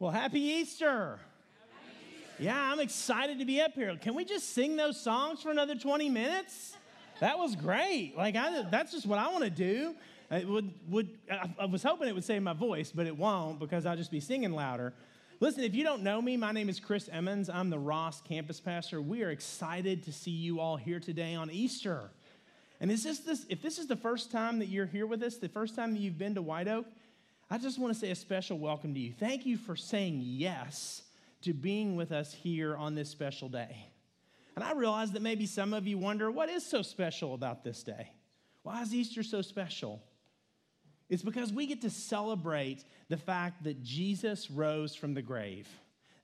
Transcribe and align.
Well, 0.00 0.12
happy 0.12 0.38
Easter. 0.38 1.18
Yeah, 2.38 2.70
I'm 2.70 2.78
excited 2.78 3.40
to 3.40 3.44
be 3.44 3.60
up 3.60 3.72
here. 3.74 3.96
Can 3.96 4.14
we 4.14 4.24
just 4.24 4.54
sing 4.54 4.76
those 4.76 5.00
songs 5.00 5.42
for 5.42 5.50
another 5.50 5.74
20 5.74 6.08
minutes? 6.08 6.76
That 7.18 7.36
was 7.36 7.56
great. 7.56 8.16
Like, 8.16 8.36
I, 8.36 8.62
that's 8.70 8.92
just 8.92 9.06
what 9.06 9.18
I 9.18 9.28
want 9.32 9.42
to 9.42 9.50
do. 9.50 9.96
It 10.30 10.46
would, 10.46 10.70
would, 10.88 11.18
I, 11.28 11.50
I 11.58 11.64
was 11.64 11.82
hoping 11.82 12.06
it 12.06 12.14
would 12.14 12.22
save 12.22 12.42
my 12.42 12.52
voice, 12.52 12.92
but 12.94 13.08
it 13.08 13.18
won't 13.18 13.58
because 13.58 13.86
I'll 13.86 13.96
just 13.96 14.12
be 14.12 14.20
singing 14.20 14.52
louder. 14.52 14.92
Listen, 15.40 15.64
if 15.64 15.74
you 15.74 15.82
don't 15.82 16.04
know 16.04 16.22
me, 16.22 16.36
my 16.36 16.52
name 16.52 16.68
is 16.68 16.78
Chris 16.78 17.08
Emmons. 17.10 17.50
I'm 17.50 17.68
the 17.68 17.78
Ross 17.80 18.20
campus 18.20 18.60
pastor. 18.60 19.02
We 19.02 19.24
are 19.24 19.30
excited 19.30 20.04
to 20.04 20.12
see 20.12 20.30
you 20.30 20.60
all 20.60 20.76
here 20.76 21.00
today 21.00 21.34
on 21.34 21.50
Easter. 21.50 22.10
And 22.80 22.92
is 22.92 23.02
this, 23.02 23.18
this, 23.18 23.46
if 23.48 23.62
this 23.62 23.80
is 23.80 23.88
the 23.88 23.96
first 23.96 24.30
time 24.30 24.60
that 24.60 24.66
you're 24.66 24.86
here 24.86 25.06
with 25.06 25.24
us, 25.24 25.38
the 25.38 25.48
first 25.48 25.74
time 25.74 25.92
that 25.94 25.98
you've 25.98 26.18
been 26.18 26.36
to 26.36 26.42
White 26.42 26.68
Oak, 26.68 26.86
I 27.50 27.56
just 27.56 27.78
want 27.78 27.94
to 27.94 27.98
say 27.98 28.10
a 28.10 28.14
special 28.14 28.58
welcome 28.58 28.92
to 28.92 29.00
you. 29.00 29.14
Thank 29.18 29.46
you 29.46 29.56
for 29.56 29.74
saying 29.74 30.20
yes 30.22 31.02
to 31.42 31.54
being 31.54 31.96
with 31.96 32.12
us 32.12 32.34
here 32.34 32.76
on 32.76 32.94
this 32.94 33.08
special 33.08 33.48
day. 33.48 33.86
And 34.54 34.62
I 34.62 34.72
realize 34.72 35.12
that 35.12 35.22
maybe 35.22 35.46
some 35.46 35.72
of 35.72 35.86
you 35.86 35.96
wonder 35.96 36.30
what 36.30 36.50
is 36.50 36.66
so 36.66 36.82
special 36.82 37.32
about 37.32 37.64
this 37.64 37.82
day? 37.82 38.10
Why 38.64 38.82
is 38.82 38.94
Easter 38.94 39.22
so 39.22 39.40
special? 39.40 40.02
It's 41.08 41.22
because 41.22 41.50
we 41.50 41.66
get 41.66 41.80
to 41.82 41.90
celebrate 41.90 42.84
the 43.08 43.16
fact 43.16 43.64
that 43.64 43.82
Jesus 43.82 44.50
rose 44.50 44.94
from 44.94 45.14
the 45.14 45.22
grave. 45.22 45.68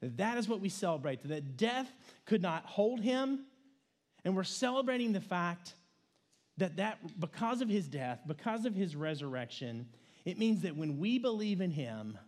That 0.03 0.37
is 0.37 0.47
what 0.47 0.61
we 0.61 0.69
celebrate, 0.69 1.27
that 1.27 1.57
death 1.57 1.91
could 2.27 2.43
not 2.43 2.67
hold 2.67 3.01
him. 3.01 3.47
And 4.27 4.37
we're 4.37 4.45
celebrating 4.45 5.13
the 5.15 5.23
fact 5.23 5.73
that, 6.59 6.77
that 6.77 7.19
because 7.19 7.63
of 7.63 7.71
his 7.71 7.89
death, 7.89 8.21
because 8.27 8.67
of 8.67 8.75
his 8.75 8.95
resurrection, 8.95 9.87
it 10.25 10.39
means 10.39 10.63
that 10.63 10.77
when 10.77 10.99
we 10.99 11.19
believe 11.19 11.61
in 11.61 11.71
Him, 11.71 12.19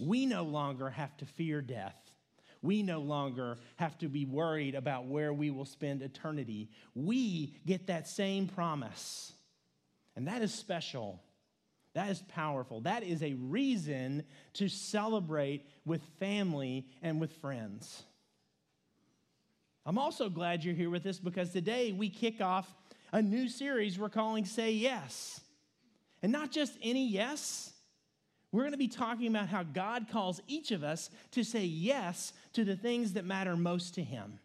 we 0.00 0.26
no 0.26 0.44
longer 0.44 0.90
have 0.90 1.16
to 1.18 1.26
fear 1.26 1.60
death. 1.60 1.96
We 2.62 2.82
no 2.82 3.00
longer 3.00 3.58
have 3.76 3.96
to 3.98 4.08
be 4.08 4.24
worried 4.24 4.74
about 4.74 5.06
where 5.06 5.32
we 5.32 5.50
will 5.50 5.64
spend 5.64 6.02
eternity. 6.02 6.70
We 6.94 7.54
get 7.66 7.86
that 7.86 8.08
same 8.08 8.48
promise. 8.48 9.32
And 10.16 10.26
that 10.26 10.42
is 10.42 10.52
special. 10.52 11.22
That 11.94 12.10
is 12.10 12.22
powerful. 12.28 12.80
That 12.80 13.02
is 13.04 13.22
a 13.22 13.34
reason 13.34 14.24
to 14.54 14.68
celebrate 14.68 15.66
with 15.84 16.02
family 16.18 16.86
and 17.02 17.20
with 17.20 17.32
friends. 17.34 18.02
I'm 19.86 19.98
also 19.98 20.28
glad 20.28 20.64
you're 20.64 20.74
here 20.74 20.90
with 20.90 21.06
us 21.06 21.18
because 21.18 21.50
today 21.50 21.92
we 21.92 22.08
kick 22.08 22.40
off 22.40 22.68
a 23.12 23.22
new 23.22 23.48
series 23.48 23.98
we're 23.98 24.08
calling 24.08 24.44
Say 24.44 24.72
Yes. 24.72 25.40
And 26.22 26.32
not 26.32 26.50
just 26.50 26.76
any 26.82 27.06
yes. 27.06 27.72
We're 28.50 28.62
going 28.62 28.72
to 28.72 28.78
be 28.78 28.88
talking 28.88 29.28
about 29.28 29.48
how 29.48 29.62
God 29.62 30.06
calls 30.10 30.40
each 30.48 30.70
of 30.70 30.82
us 30.82 31.10
to 31.32 31.44
say 31.44 31.64
yes 31.64 32.32
to 32.54 32.64
the 32.64 32.76
things 32.76 33.12
that 33.12 33.24
matter 33.24 33.56
most 33.56 33.94
to 33.94 34.02
Him. 34.02 34.38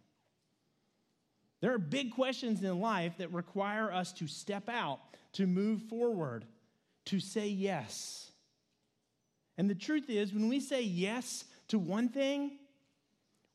There 1.62 1.74
are 1.74 1.80
big 1.80 2.12
questions 2.12 2.62
in 2.62 2.82
life 2.82 3.18
that 3.20 3.32
require 3.32 3.92
us 3.92 4.12
to 4.14 4.28
step 4.28 4.68
out, 4.68 5.00
to 5.34 5.48
move 5.48 5.82
forward, 5.84 6.44
to 7.06 7.22
say 7.22 7.48
yes. 7.48 8.32
And 9.58 9.70
the 9.70 9.76
truth 9.76 10.10
is, 10.10 10.34
when 10.34 10.50
we 10.50 10.60
say 10.60 10.82
yes 10.82 11.46
to 11.70 11.80
one 11.80 12.10
thing, 12.10 12.58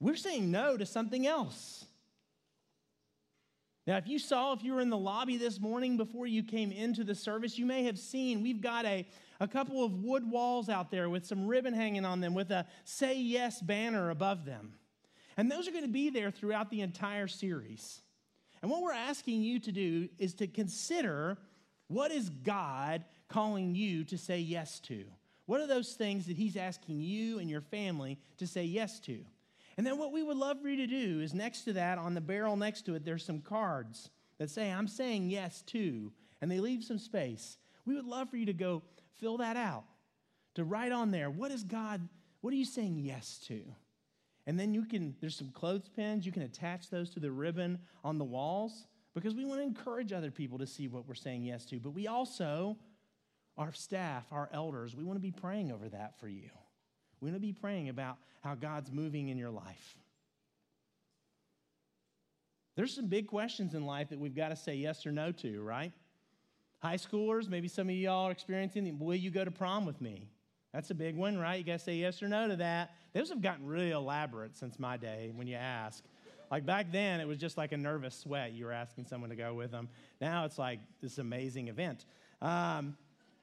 we're 0.00 0.16
saying 0.16 0.50
no 0.50 0.76
to 0.76 0.86
something 0.86 1.26
else. 1.26 1.84
Now, 3.88 3.96
if 3.96 4.06
you 4.06 4.18
saw, 4.18 4.52
if 4.52 4.62
you 4.62 4.74
were 4.74 4.82
in 4.82 4.90
the 4.90 4.98
lobby 4.98 5.38
this 5.38 5.58
morning 5.58 5.96
before 5.96 6.26
you 6.26 6.42
came 6.42 6.72
into 6.72 7.04
the 7.04 7.14
service, 7.14 7.56
you 7.56 7.64
may 7.64 7.84
have 7.84 7.98
seen 7.98 8.42
we've 8.42 8.60
got 8.60 8.84
a, 8.84 9.06
a 9.40 9.48
couple 9.48 9.82
of 9.82 10.04
wood 10.04 10.30
walls 10.30 10.68
out 10.68 10.90
there 10.90 11.08
with 11.08 11.24
some 11.24 11.46
ribbon 11.46 11.72
hanging 11.72 12.04
on 12.04 12.20
them 12.20 12.34
with 12.34 12.50
a 12.50 12.66
Say 12.84 13.18
Yes 13.18 13.62
banner 13.62 14.10
above 14.10 14.44
them. 14.44 14.74
And 15.38 15.50
those 15.50 15.66
are 15.66 15.70
going 15.70 15.84
to 15.84 15.88
be 15.88 16.10
there 16.10 16.30
throughout 16.30 16.68
the 16.68 16.82
entire 16.82 17.28
series. 17.28 18.02
And 18.60 18.70
what 18.70 18.82
we're 18.82 18.92
asking 18.92 19.40
you 19.40 19.58
to 19.60 19.72
do 19.72 20.10
is 20.18 20.34
to 20.34 20.46
consider 20.46 21.38
what 21.86 22.10
is 22.10 22.28
God 22.28 23.06
calling 23.30 23.74
you 23.74 24.04
to 24.04 24.18
say 24.18 24.38
yes 24.38 24.80
to? 24.80 25.06
What 25.46 25.62
are 25.62 25.66
those 25.66 25.94
things 25.94 26.26
that 26.26 26.36
He's 26.36 26.58
asking 26.58 27.00
you 27.00 27.38
and 27.38 27.48
your 27.48 27.62
family 27.62 28.18
to 28.36 28.46
say 28.46 28.64
yes 28.64 29.00
to? 29.00 29.20
And 29.78 29.86
then 29.86 29.96
what 29.96 30.12
we 30.12 30.24
would 30.24 30.36
love 30.36 30.60
for 30.60 30.68
you 30.68 30.76
to 30.76 30.88
do 30.88 31.20
is 31.20 31.32
next 31.32 31.62
to 31.62 31.72
that, 31.74 31.98
on 31.98 32.12
the 32.12 32.20
barrel 32.20 32.56
next 32.56 32.82
to 32.86 32.96
it, 32.96 33.04
there's 33.04 33.24
some 33.24 33.40
cards 33.40 34.10
that 34.38 34.50
say, 34.50 34.72
I'm 34.72 34.88
saying 34.88 35.30
yes 35.30 35.62
to, 35.68 36.12
and 36.42 36.50
they 36.50 36.58
leave 36.58 36.82
some 36.82 36.98
space. 36.98 37.58
We 37.86 37.94
would 37.94 38.04
love 38.04 38.28
for 38.28 38.36
you 38.36 38.46
to 38.46 38.52
go 38.52 38.82
fill 39.20 39.36
that 39.36 39.56
out, 39.56 39.84
to 40.56 40.64
write 40.64 40.90
on 40.90 41.12
there, 41.12 41.30
what 41.30 41.52
is 41.52 41.62
God, 41.62 42.08
what 42.40 42.52
are 42.52 42.56
you 42.56 42.64
saying 42.64 42.98
yes 42.98 43.38
to? 43.46 43.60
And 44.48 44.58
then 44.58 44.74
you 44.74 44.84
can, 44.84 45.14
there's 45.20 45.36
some 45.36 45.52
clothespins, 45.52 46.26
you 46.26 46.32
can 46.32 46.42
attach 46.42 46.90
those 46.90 47.10
to 47.10 47.20
the 47.20 47.30
ribbon 47.30 47.78
on 48.02 48.18
the 48.18 48.24
walls 48.24 48.88
because 49.14 49.36
we 49.36 49.44
want 49.44 49.60
to 49.60 49.64
encourage 49.64 50.12
other 50.12 50.32
people 50.32 50.58
to 50.58 50.66
see 50.66 50.88
what 50.88 51.06
we're 51.06 51.14
saying 51.14 51.44
yes 51.44 51.64
to. 51.66 51.78
But 51.78 51.90
we 51.90 52.08
also, 52.08 52.76
our 53.56 53.72
staff, 53.72 54.24
our 54.32 54.50
elders, 54.52 54.96
we 54.96 55.04
want 55.04 55.18
to 55.18 55.22
be 55.22 55.30
praying 55.30 55.70
over 55.70 55.88
that 55.88 56.18
for 56.18 56.26
you. 56.26 56.50
We 57.20 57.26
want 57.26 57.36
to 57.36 57.40
be 57.40 57.52
praying 57.52 57.88
about 57.88 58.16
how 58.42 58.54
God's 58.54 58.90
moving 58.92 59.28
in 59.28 59.38
your 59.38 59.50
life. 59.50 59.96
There's 62.76 62.94
some 62.94 63.06
big 63.06 63.26
questions 63.26 63.74
in 63.74 63.84
life 63.84 64.10
that 64.10 64.20
we've 64.20 64.36
got 64.36 64.50
to 64.50 64.56
say 64.56 64.76
yes 64.76 65.04
or 65.04 65.10
no 65.10 65.32
to, 65.32 65.62
right? 65.62 65.92
High 66.80 66.96
schoolers, 66.96 67.48
maybe 67.48 67.66
some 67.66 67.88
of 67.88 67.94
y'all 67.96 68.28
are 68.28 68.30
experiencing, 68.30 68.98
will 69.00 69.16
you 69.16 69.30
go 69.30 69.44
to 69.44 69.50
prom 69.50 69.84
with 69.84 70.00
me? 70.00 70.28
That's 70.72 70.90
a 70.90 70.94
big 70.94 71.16
one, 71.16 71.38
right? 71.38 71.58
You 71.58 71.64
got 71.64 71.78
to 71.78 71.84
say 71.84 71.96
yes 71.96 72.22
or 72.22 72.28
no 72.28 72.46
to 72.46 72.56
that. 72.56 72.94
Those 73.14 73.30
have 73.30 73.42
gotten 73.42 73.66
really 73.66 73.90
elaborate 73.90 74.56
since 74.56 74.78
my 74.78 74.96
day 74.96 75.32
when 75.34 75.48
you 75.48 75.56
ask. 75.56 76.04
Like 76.50 76.64
back 76.64 76.92
then, 76.92 77.20
it 77.20 77.26
was 77.26 77.38
just 77.38 77.56
like 77.56 77.72
a 77.72 77.76
nervous 77.76 78.14
sweat. 78.14 78.52
You 78.52 78.66
were 78.66 78.72
asking 78.72 79.06
someone 79.06 79.30
to 79.30 79.36
go 79.36 79.54
with 79.54 79.70
them. 79.70 79.88
Now 80.20 80.44
it's 80.44 80.58
like 80.58 80.78
this 81.02 81.18
amazing 81.18 81.68
event. 81.68 82.04
Um, 82.40 82.96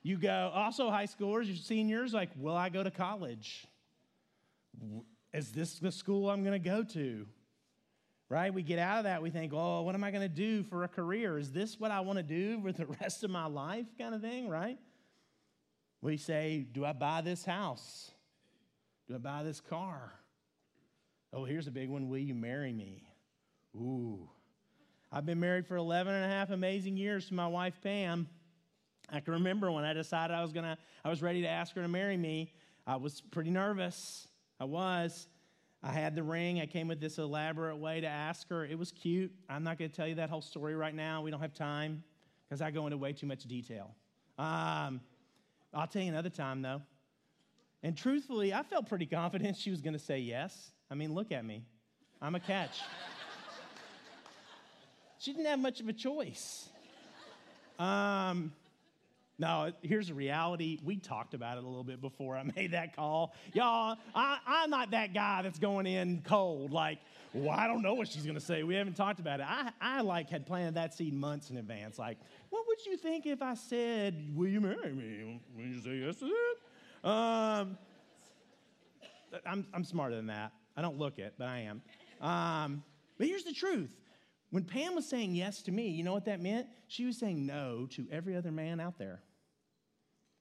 you 0.05 0.19
go, 0.19 0.51
also 0.53 0.91
high 0.91 1.07
schoolers, 1.07 1.47
your 1.47 1.55
seniors, 1.55 2.13
like, 2.13 2.29
will 2.37 2.55
I 2.55 2.69
go 2.69 2.83
to 2.83 2.91
college? 2.91 3.65
Is 5.33 5.51
this 5.51 5.79
the 5.79 5.91
school 5.91 6.29
I'm 6.29 6.43
going 6.43 6.61
to 6.61 6.69
go 6.69 6.83
to? 6.83 7.25
Right? 8.29 8.53
We 8.53 8.61
get 8.61 8.77
out 8.77 8.99
of 8.99 9.05
that, 9.05 9.23
we 9.23 9.31
think, 9.31 9.51
oh, 9.51 9.81
what 9.81 9.95
am 9.95 10.03
I 10.03 10.11
going 10.11 10.21
to 10.21 10.29
do 10.29 10.61
for 10.61 10.83
a 10.83 10.87
career? 10.87 11.39
Is 11.39 11.51
this 11.51 11.79
what 11.79 11.89
I 11.89 12.01
want 12.01 12.17
to 12.17 12.23
do 12.23 12.61
for 12.61 12.71
the 12.71 12.85
rest 13.01 13.23
of 13.23 13.31
my 13.31 13.47
life, 13.47 13.87
kind 13.97 14.13
of 14.13 14.21
thing, 14.21 14.47
right? 14.47 14.77
We 16.03 16.17
say, 16.17 16.67
do 16.71 16.85
I 16.85 16.93
buy 16.93 17.21
this 17.21 17.43
house? 17.43 18.11
Do 19.07 19.15
I 19.15 19.17
buy 19.17 19.41
this 19.41 19.59
car? 19.59 20.13
Oh, 21.33 21.45
here's 21.45 21.65
a 21.65 21.71
big 21.71 21.89
one. 21.89 22.09
Will 22.09 22.19
you 22.19 22.35
marry 22.35 22.71
me? 22.71 23.01
Ooh. 23.75 24.29
I've 25.11 25.25
been 25.25 25.39
married 25.39 25.65
for 25.65 25.77
11 25.77 26.13
and 26.13 26.25
a 26.25 26.27
half 26.27 26.51
amazing 26.51 26.95
years 26.95 27.27
to 27.29 27.33
my 27.33 27.47
wife, 27.47 27.79
Pam. 27.81 28.27
I 29.11 29.19
can 29.19 29.33
remember 29.33 29.71
when 29.71 29.83
I 29.83 29.93
decided 29.93 30.33
I 30.33 30.41
was 30.41 30.51
gonna, 30.51 30.77
I 31.03 31.09
was 31.09 31.21
ready 31.21 31.41
to 31.41 31.47
ask 31.47 31.75
her 31.75 31.81
to 31.81 31.87
marry 31.87 32.17
me. 32.17 32.53
I 32.87 32.95
was 32.95 33.21
pretty 33.21 33.51
nervous. 33.51 34.27
I 34.59 34.65
was. 34.65 35.27
I 35.83 35.91
had 35.91 36.15
the 36.15 36.23
ring. 36.23 36.59
I 36.59 36.65
came 36.65 36.87
with 36.87 36.99
this 36.99 37.19
elaborate 37.19 37.77
way 37.77 38.01
to 38.01 38.07
ask 38.07 38.49
her. 38.49 38.65
It 38.65 38.77
was 38.77 38.91
cute. 38.91 39.31
I'm 39.49 39.63
not 39.63 39.77
to 39.77 39.87
tell 39.89 40.07
you 40.07 40.15
that 40.15 40.29
whole 40.29 40.41
story 40.41 40.75
right 40.75 40.95
now. 40.95 41.21
We 41.21 41.29
don't 41.29 41.41
have 41.41 41.53
time 41.53 42.03
because 42.47 42.61
I 42.61 42.71
go 42.71 42.87
into 42.87 42.97
way 42.97 43.13
too 43.13 43.27
much 43.27 43.43
detail. 43.43 43.93
Um, 44.37 45.01
I'll 45.73 45.87
tell 45.87 46.01
you 46.01 46.09
another 46.09 46.29
time, 46.29 46.61
though. 46.61 46.81
And 47.83 47.95
truthfully, 47.95 48.53
I 48.53 48.63
felt 48.63 48.89
pretty 48.89 49.05
confident 49.05 49.57
she 49.57 49.69
was 49.69 49.81
to 49.81 49.99
say 49.99 50.19
yes. 50.19 50.71
I 50.89 50.95
mean, 50.95 51.13
look 51.13 51.31
at 51.31 51.45
me. 51.45 51.63
I'm 52.21 52.33
a 52.33 52.39
catch. 52.39 52.79
she 55.19 55.33
didn't 55.33 55.45
have 55.45 55.59
much 55.59 55.81
of 55.81 55.87
a 55.87 55.93
choice. 55.93 56.69
Um, 57.77 58.53
no, 59.37 59.71
here's 59.81 60.07
the 60.07 60.13
reality. 60.13 60.79
We 60.83 60.97
talked 60.97 61.33
about 61.33 61.57
it 61.57 61.63
a 61.63 61.67
little 61.67 61.83
bit 61.83 61.99
before 62.01 62.37
I 62.37 62.43
made 62.55 62.71
that 62.71 62.95
call. 62.95 63.33
Y'all, 63.53 63.97
I, 64.13 64.63
am 64.63 64.69
not 64.69 64.91
that 64.91 65.13
guy 65.13 65.41
that's 65.41 65.59
going 65.59 65.87
in 65.87 66.21
cold, 66.25 66.71
like, 66.71 66.99
well, 67.33 67.51
I 67.51 67.67
don't 67.67 67.81
know 67.81 67.95
what 67.95 68.07
she's 68.07 68.23
going 68.23 68.35
to 68.35 68.41
say. 68.41 68.63
We 68.63 68.75
haven't 68.75 68.95
talked 68.95 69.19
about 69.19 69.41
it. 69.41 69.45
I, 69.49 69.71
I, 69.81 70.01
like, 70.01 70.29
had 70.29 70.45
planted 70.45 70.75
that 70.75 70.93
seed 70.93 71.13
months 71.13 71.49
in 71.49 71.57
advance. 71.57 71.99
Like, 71.99 72.17
what 72.49 72.63
would 72.67 72.85
you 72.85 72.95
think 72.95 73.25
if 73.25 73.41
I 73.41 73.55
said, 73.55 74.31
will 74.33 74.47
you 74.47 74.61
marry 74.61 74.93
me? 74.93 75.41
Will 75.57 75.65
you 75.65 75.81
say 75.81 75.95
yes 75.97 76.15
to 76.19 76.25
it? 76.27 77.09
Um, 77.09 77.77
I'm, 79.45 79.67
I'm 79.73 79.83
smarter 79.83 80.15
than 80.15 80.27
that. 80.27 80.53
I 80.77 80.81
don't 80.81 80.97
look 80.97 81.19
it, 81.19 81.33
but 81.37 81.47
I 81.47 81.59
am. 81.59 81.81
Um, 82.21 82.83
but 83.17 83.27
here's 83.27 83.43
the 83.43 83.53
truth. 83.53 83.91
When 84.51 84.63
Pam 84.63 84.95
was 84.95 85.05
saying 85.05 85.35
yes 85.35 85.61
to 85.63 85.71
me, 85.71 85.89
you 85.89 86.03
know 86.03 86.13
what 86.13 86.25
that 86.25 86.41
meant? 86.41 86.67
She 86.87 87.03
was 87.03 87.17
saying 87.17 87.45
no 87.45 87.87
to 87.91 88.07
every 88.09 88.37
other 88.37 88.51
man 88.51 88.79
out 88.79 88.97
there. 88.97 89.19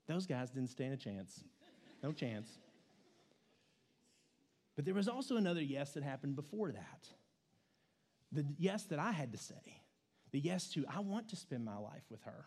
Those 0.06 0.27
guys 0.27 0.51
didn't 0.51 0.71
stand 0.71 0.93
a 0.93 0.97
chance. 0.97 1.43
No 2.03 2.12
chance. 2.12 2.49
But 4.77 4.85
there 4.85 4.95
was 4.95 5.09
also 5.09 5.37
another 5.37 5.62
yes 5.62 5.93
that 5.93 6.03
happened 6.03 6.37
before 6.37 6.73
that. 6.73 7.09
The 8.33 8.45
yes 8.59 8.85
that 8.85 8.99
I 8.99 9.12
had 9.12 9.33
to 9.33 9.39
say. 9.39 9.83
The 10.33 10.41
yes 10.41 10.69
to, 10.71 10.85
I 10.89 11.01
want 11.01 11.29
to 11.29 11.37
spend 11.37 11.65
my 11.65 11.79
life 11.79 12.03
with 12.11 12.23
her. 12.23 12.47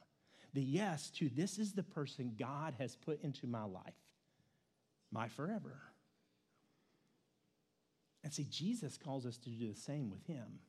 The 0.53 0.61
yes 0.61 1.09
to, 1.11 1.29
this 1.29 1.57
is 1.57 1.73
the 1.73 1.83
person 1.83 2.35
God 2.37 2.75
has 2.79 2.95
put 2.95 3.21
into 3.23 3.47
my 3.47 3.63
life, 3.63 3.93
my 5.11 5.27
forever. 5.29 5.79
And 8.23 8.33
see, 8.33 8.45
Jesus 8.49 8.97
calls 8.97 9.25
us 9.25 9.37
to 9.37 9.49
do 9.49 9.69
the 9.69 9.79
same 9.79 10.09
with 10.09 10.25
him. 10.25 10.59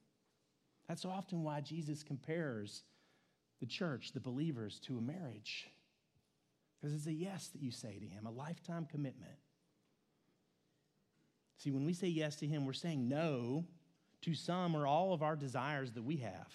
That's 0.87 1.05
often 1.05 1.43
why 1.43 1.61
Jesus 1.61 2.03
compares 2.03 2.85
the 3.61 3.67
church, 3.67 4.13
the 4.13 4.21
believers, 4.21 4.79
to 4.87 4.97
a 4.99 5.01
marriage. 5.01 5.67
Because 6.81 6.95
it's 6.95 7.07
a 7.07 7.13
yes 7.13 7.49
that 7.49 7.63
you 7.63 7.71
say 7.71 7.99
to 7.99 8.07
him, 8.07 8.27
a 8.27 8.31
lifetime 8.31 8.87
commitment. 8.91 9.33
See, 11.57 11.73
when 11.73 11.85
we 11.85 11.93
say 11.93 12.07
yes 12.07 12.37
to 12.37 12.47
him, 12.47 12.65
we're 12.65 12.73
saying 12.73 13.09
no 13.09 13.65
to 14.23 14.35
some 14.35 14.77
or 14.77 14.87
all 14.87 15.13
of 15.13 15.23
our 15.23 15.35
desires 15.35 15.93
that 15.93 16.05
we 16.05 16.17
have. 16.19 16.53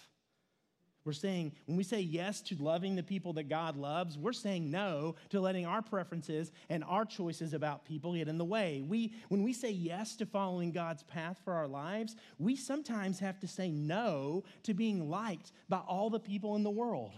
We're 1.04 1.12
saying, 1.12 1.52
when 1.66 1.76
we 1.76 1.84
say 1.84 2.00
yes 2.00 2.40
to 2.42 2.54
loving 2.56 2.96
the 2.96 3.02
people 3.02 3.34
that 3.34 3.50
God 3.50 3.76
loves, 3.76 4.16
we're 4.16 4.32
saying 4.32 4.70
no 4.70 5.16
to 5.28 5.40
letting 5.40 5.66
our 5.66 5.82
preferences 5.82 6.50
and 6.70 6.82
our 6.82 7.04
choices 7.04 7.52
about 7.52 7.84
people 7.84 8.14
get 8.14 8.26
in 8.26 8.38
the 8.38 8.44
way. 8.44 8.82
We, 8.86 9.12
when 9.28 9.42
we 9.42 9.52
say 9.52 9.70
yes 9.70 10.16
to 10.16 10.26
following 10.26 10.72
God's 10.72 11.02
path 11.02 11.36
for 11.44 11.52
our 11.52 11.68
lives, 11.68 12.16
we 12.38 12.56
sometimes 12.56 13.18
have 13.18 13.38
to 13.40 13.48
say 13.48 13.70
no 13.70 14.44
to 14.62 14.72
being 14.72 15.10
liked 15.10 15.52
by 15.68 15.78
all 15.78 16.08
the 16.08 16.18
people 16.18 16.56
in 16.56 16.62
the 16.62 16.70
world. 16.70 17.12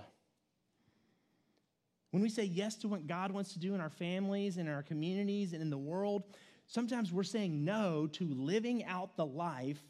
When 2.10 2.22
we 2.22 2.28
say 2.28 2.44
yes 2.44 2.76
to 2.76 2.88
what 2.88 3.06
God 3.06 3.32
wants 3.32 3.52
to 3.54 3.58
do 3.58 3.74
in 3.74 3.80
our 3.80 3.90
families, 3.90 4.56
in 4.56 4.68
our 4.68 4.82
communities, 4.82 5.52
and 5.52 5.60
in 5.60 5.70
the 5.70 5.78
world, 5.78 6.24
sometimes 6.66 7.12
we're 7.12 7.22
saying 7.22 7.64
no 7.64 8.06
to 8.08 8.24
living 8.24 8.84
out 8.84 9.16
the 9.16 9.26
life 9.26 9.82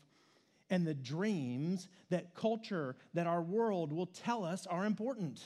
and 0.70 0.86
the 0.86 0.94
dreams 0.94 1.88
that 2.10 2.34
culture, 2.34 2.96
that 3.14 3.26
our 3.26 3.42
world 3.42 3.92
will 3.92 4.06
tell 4.06 4.44
us 4.44 4.66
are 4.66 4.84
important. 4.84 5.40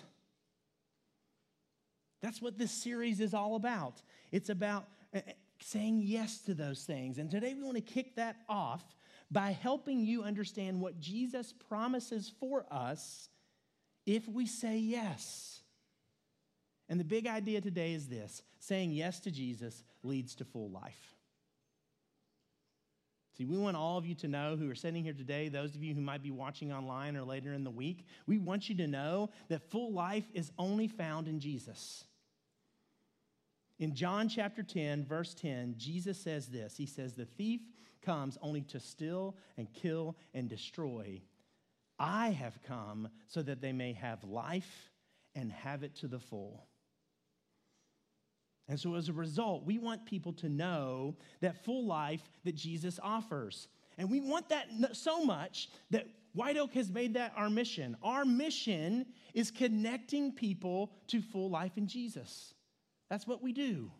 That's 2.23 2.41
what 2.41 2.59
this 2.59 2.71
series 2.71 3.21
is 3.21 3.35
all 3.35 3.57
about. 3.57 4.03
It's 4.31 4.51
about 4.51 4.87
uh, 5.15 5.19
uh, 5.19 5.33
saying 5.61 6.03
yes 6.05 6.39
to 6.43 6.55
those 6.55 6.85
things. 6.85 7.19
And 7.19 7.31
today 7.31 7.55
we 7.55 7.63
want 7.63 7.77
to 7.77 7.83
kick 7.83 8.17
that 8.17 8.37
off 8.49 8.83
by 9.31 9.53
helping 9.53 10.05
you 10.05 10.23
understand 10.23 10.81
what 10.81 11.01
Jesus 11.01 11.53
promises 11.53 12.33
for 12.41 12.67
us 12.71 13.29
if 14.07 14.27
we 14.29 14.47
say 14.47 14.79
yes. 14.79 15.60
And 16.91 16.99
the 16.99 17.05
big 17.05 17.29
idea 17.29 17.61
today 17.61 17.95
is 17.95 18.09
this 18.09 18.43
saying 18.59 18.91
yes 18.91 19.21
to 19.21 19.31
Jesus 19.31 19.85
leads 20.03 20.35
to 20.35 20.45
full 20.45 20.69
life. 20.71 21.15
See, 23.39 23.45
we 23.45 23.57
want 23.57 23.77
all 23.77 23.97
of 23.97 24.05
you 24.05 24.17
to 24.17 24.29
know 24.29 24.57
who 24.57 24.69
are 24.69 24.75
sitting 24.75 25.05
here 25.05 25.15
today, 25.15 25.49
those 25.49 25.77
of 25.77 25.85
you 25.85 25.95
who 25.95 26.01
might 26.01 26.23
be 26.23 26.33
watching 26.33 26.73
online 26.73 27.17
or 27.17 27.23
later 27.23 27.55
in 27.55 27.63
the 27.63 27.71
week, 27.71 28.05
we 28.27 28.39
want 28.39 28.69
you 28.69 28.75
to 28.79 28.89
know 28.89 29.31
that 29.49 29.71
full 29.71 29.93
life 29.93 30.27
is 30.35 30.51
only 30.59 30.89
found 30.89 31.29
in 31.29 31.39
Jesus. 31.39 32.05
In 33.79 33.95
John 33.95 34.29
chapter 34.29 34.63
10, 34.65 35.07
verse 35.07 35.33
10, 35.33 35.77
Jesus 35.79 36.19
says 36.19 36.49
this 36.49 36.77
He 36.77 36.87
says, 36.87 37.15
The 37.15 37.25
thief 37.25 37.61
comes 38.03 38.37
only 38.43 38.63
to 38.63 38.81
steal 38.81 39.37
and 39.57 39.73
kill 39.73 40.17
and 40.35 40.49
destroy. 40.49 41.23
I 42.01 42.31
have 42.31 42.59
come 42.67 43.09
so 43.29 43.43
that 43.43 43.61
they 43.61 43.73
may 43.73 43.93
have 43.93 44.25
life 44.25 44.91
and 45.37 45.53
have 45.53 45.85
it 45.85 45.95
to 45.97 46.09
the 46.09 46.19
full. 46.19 46.67
And 48.71 48.79
so, 48.79 48.95
as 48.95 49.09
a 49.09 49.13
result, 49.13 49.67
we 49.67 49.79
want 49.79 50.07
people 50.07 50.33
to 50.35 50.49
know 50.49 51.17
that 51.41 51.65
full 51.65 51.85
life 51.85 52.23
that 52.45 52.55
Jesus 52.55 53.01
offers. 53.03 53.67
And 53.99 54.09
we 54.09 54.21
want 54.21 54.49
that 54.51 54.69
so 54.93 55.25
much 55.25 55.71
that 55.91 56.07
White 56.35 56.57
Oak 56.57 56.75
has 56.75 56.89
made 56.89 57.15
that 57.15 57.33
our 57.37 57.51
mission. 57.51 57.97
Our 58.01 58.25
mission 58.25 59.07
is 59.35 59.51
connecting 59.51 60.31
people 60.31 60.93
to 61.09 61.21
full 61.21 61.51
life 61.51 61.73
in 61.77 61.89
Jesus. 61.89 62.55
That's 63.11 63.27
what 63.27 63.43
we 63.43 63.53
do. 63.53 63.91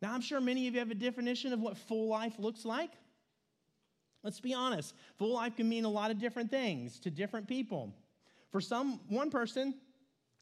Now, 0.00 0.14
I'm 0.14 0.20
sure 0.20 0.40
many 0.40 0.68
of 0.68 0.74
you 0.74 0.78
have 0.78 0.92
a 0.92 0.94
definition 0.94 1.52
of 1.52 1.58
what 1.58 1.76
full 1.76 2.06
life 2.06 2.38
looks 2.38 2.64
like. 2.64 2.92
Let's 4.22 4.38
be 4.38 4.54
honest. 4.54 4.94
Full 5.18 5.34
life 5.34 5.56
can 5.56 5.68
mean 5.68 5.84
a 5.84 5.90
lot 5.90 6.12
of 6.12 6.20
different 6.20 6.52
things 6.52 7.00
to 7.00 7.10
different 7.10 7.48
people. 7.48 7.92
For 8.52 8.60
some, 8.60 9.00
one 9.08 9.30
person, 9.30 9.74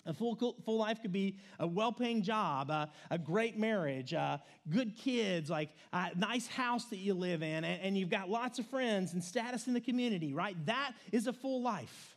a 0.09 0.15
full, 0.15 0.57
full 0.65 0.79
life 0.79 1.03
could 1.03 1.13
be 1.13 1.37
a 1.61 1.67
well 1.67 1.93
paying 1.93 2.23
job, 2.23 2.71
a, 2.71 3.19
great 3.19 3.59
marriage, 3.59 4.15
uh, 4.15 4.39
good 4.69 4.97
kids, 4.97 5.51
like 5.51 5.69
a 5.93 6.11
nice 6.17 6.47
house 6.47 6.87
that 6.87 6.97
you 6.97 7.15
live 7.15 7.43
in, 7.43 7.65
and, 7.65 7.83
and 7.83 7.99
you've 7.99 8.09
got 8.09 8.29
lots 8.29 8.59
of 8.59 8.67
friends 8.67 9.13
and 9.13 9.23
status 9.23 9.67
in 9.67 9.75
the 9.75 9.81
community, 9.81 10.33
right? 10.33 10.57
That 10.67 10.93
is 11.13 11.27
a 11.27 11.33
full 11.33 11.63
life. 11.63 12.17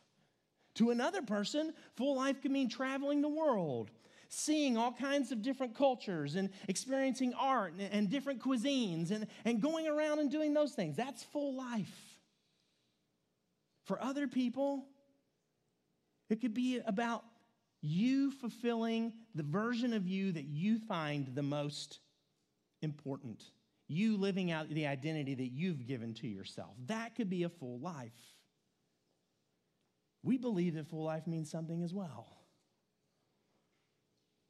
To 0.76 0.90
another 0.90 1.20
person, 1.20 1.74
full 1.96 2.16
life 2.16 2.40
could 2.40 2.50
mean 2.50 2.70
traveling 2.70 3.20
the 3.20 3.28
world, 3.28 3.90
seeing 4.28 4.78
all 4.78 4.92
kinds 4.92 5.30
of 5.30 5.42
different 5.42 5.76
cultures 5.76 6.34
and 6.34 6.48
experiencing 6.68 7.34
art 7.38 7.74
and, 7.78 7.92
and 7.92 8.10
different 8.10 8.40
cuisines 8.40 9.10
and, 9.10 9.26
and 9.44 9.60
going 9.60 9.86
around 9.86 10.18
and 10.18 10.30
doing 10.30 10.54
those 10.54 10.72
things. 10.72 10.96
That's 10.96 11.22
full 11.24 11.54
life. 11.54 12.16
For 13.84 14.02
other 14.02 14.26
people, 14.26 14.86
it 16.30 16.40
could 16.40 16.54
be 16.54 16.80
about 16.86 17.24
you 17.82 18.30
fulfilling 18.30 19.12
the 19.34 19.42
version 19.42 19.92
of 19.92 20.06
you 20.06 20.32
that 20.32 20.44
you 20.44 20.78
find 20.78 21.34
the 21.34 21.42
most 21.42 21.98
important. 22.80 23.42
You 23.88 24.16
living 24.16 24.50
out 24.50 24.68
the 24.68 24.86
identity 24.86 25.34
that 25.34 25.50
you've 25.52 25.86
given 25.86 26.14
to 26.14 26.28
yourself. 26.28 26.74
That 26.86 27.14
could 27.16 27.28
be 27.28 27.42
a 27.42 27.48
full 27.48 27.80
life. 27.80 28.12
We 30.22 30.38
believe 30.38 30.74
that 30.74 30.86
full 30.86 31.04
life 31.04 31.26
means 31.26 31.50
something 31.50 31.82
as 31.82 31.92
well. 31.92 32.38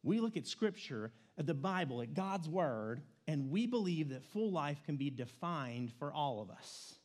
We 0.02 0.20
look 0.20 0.36
at 0.36 0.46
Scripture, 0.46 1.12
at 1.38 1.46
the 1.46 1.54
Bible, 1.54 2.02
at 2.02 2.12
God's 2.12 2.48
Word, 2.48 3.02
and 3.26 3.50
we 3.50 3.66
believe 3.66 4.10
that 4.10 4.24
full 4.24 4.50
life 4.50 4.82
can 4.84 4.96
be 4.96 5.08
defined 5.10 5.92
for 5.98 6.12
all 6.12 6.42
of 6.42 6.50
us. 6.50 6.96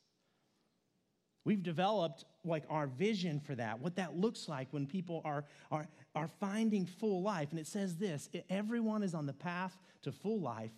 We've 1.47 1.63
developed 1.63 2.25
like 2.43 2.65
our 2.69 2.87
vision 2.87 3.39
for 3.39 3.55
that, 3.55 3.79
what 3.79 3.95
that 3.95 4.17
looks 4.17 4.49
like 4.49 4.67
when 4.71 4.85
people 4.85 5.21
are, 5.23 5.45
are, 5.71 5.87
are 6.13 6.27
finding 6.41 6.85
full 6.85 7.21
life. 7.21 7.51
And 7.51 7.59
it 7.59 7.67
says 7.67 7.95
this 7.95 8.27
everyone 8.49 9.01
is 9.01 9.15
on 9.15 9.25
the 9.25 9.31
path 9.31 9.77
to 10.01 10.11
full 10.11 10.41
life 10.41 10.73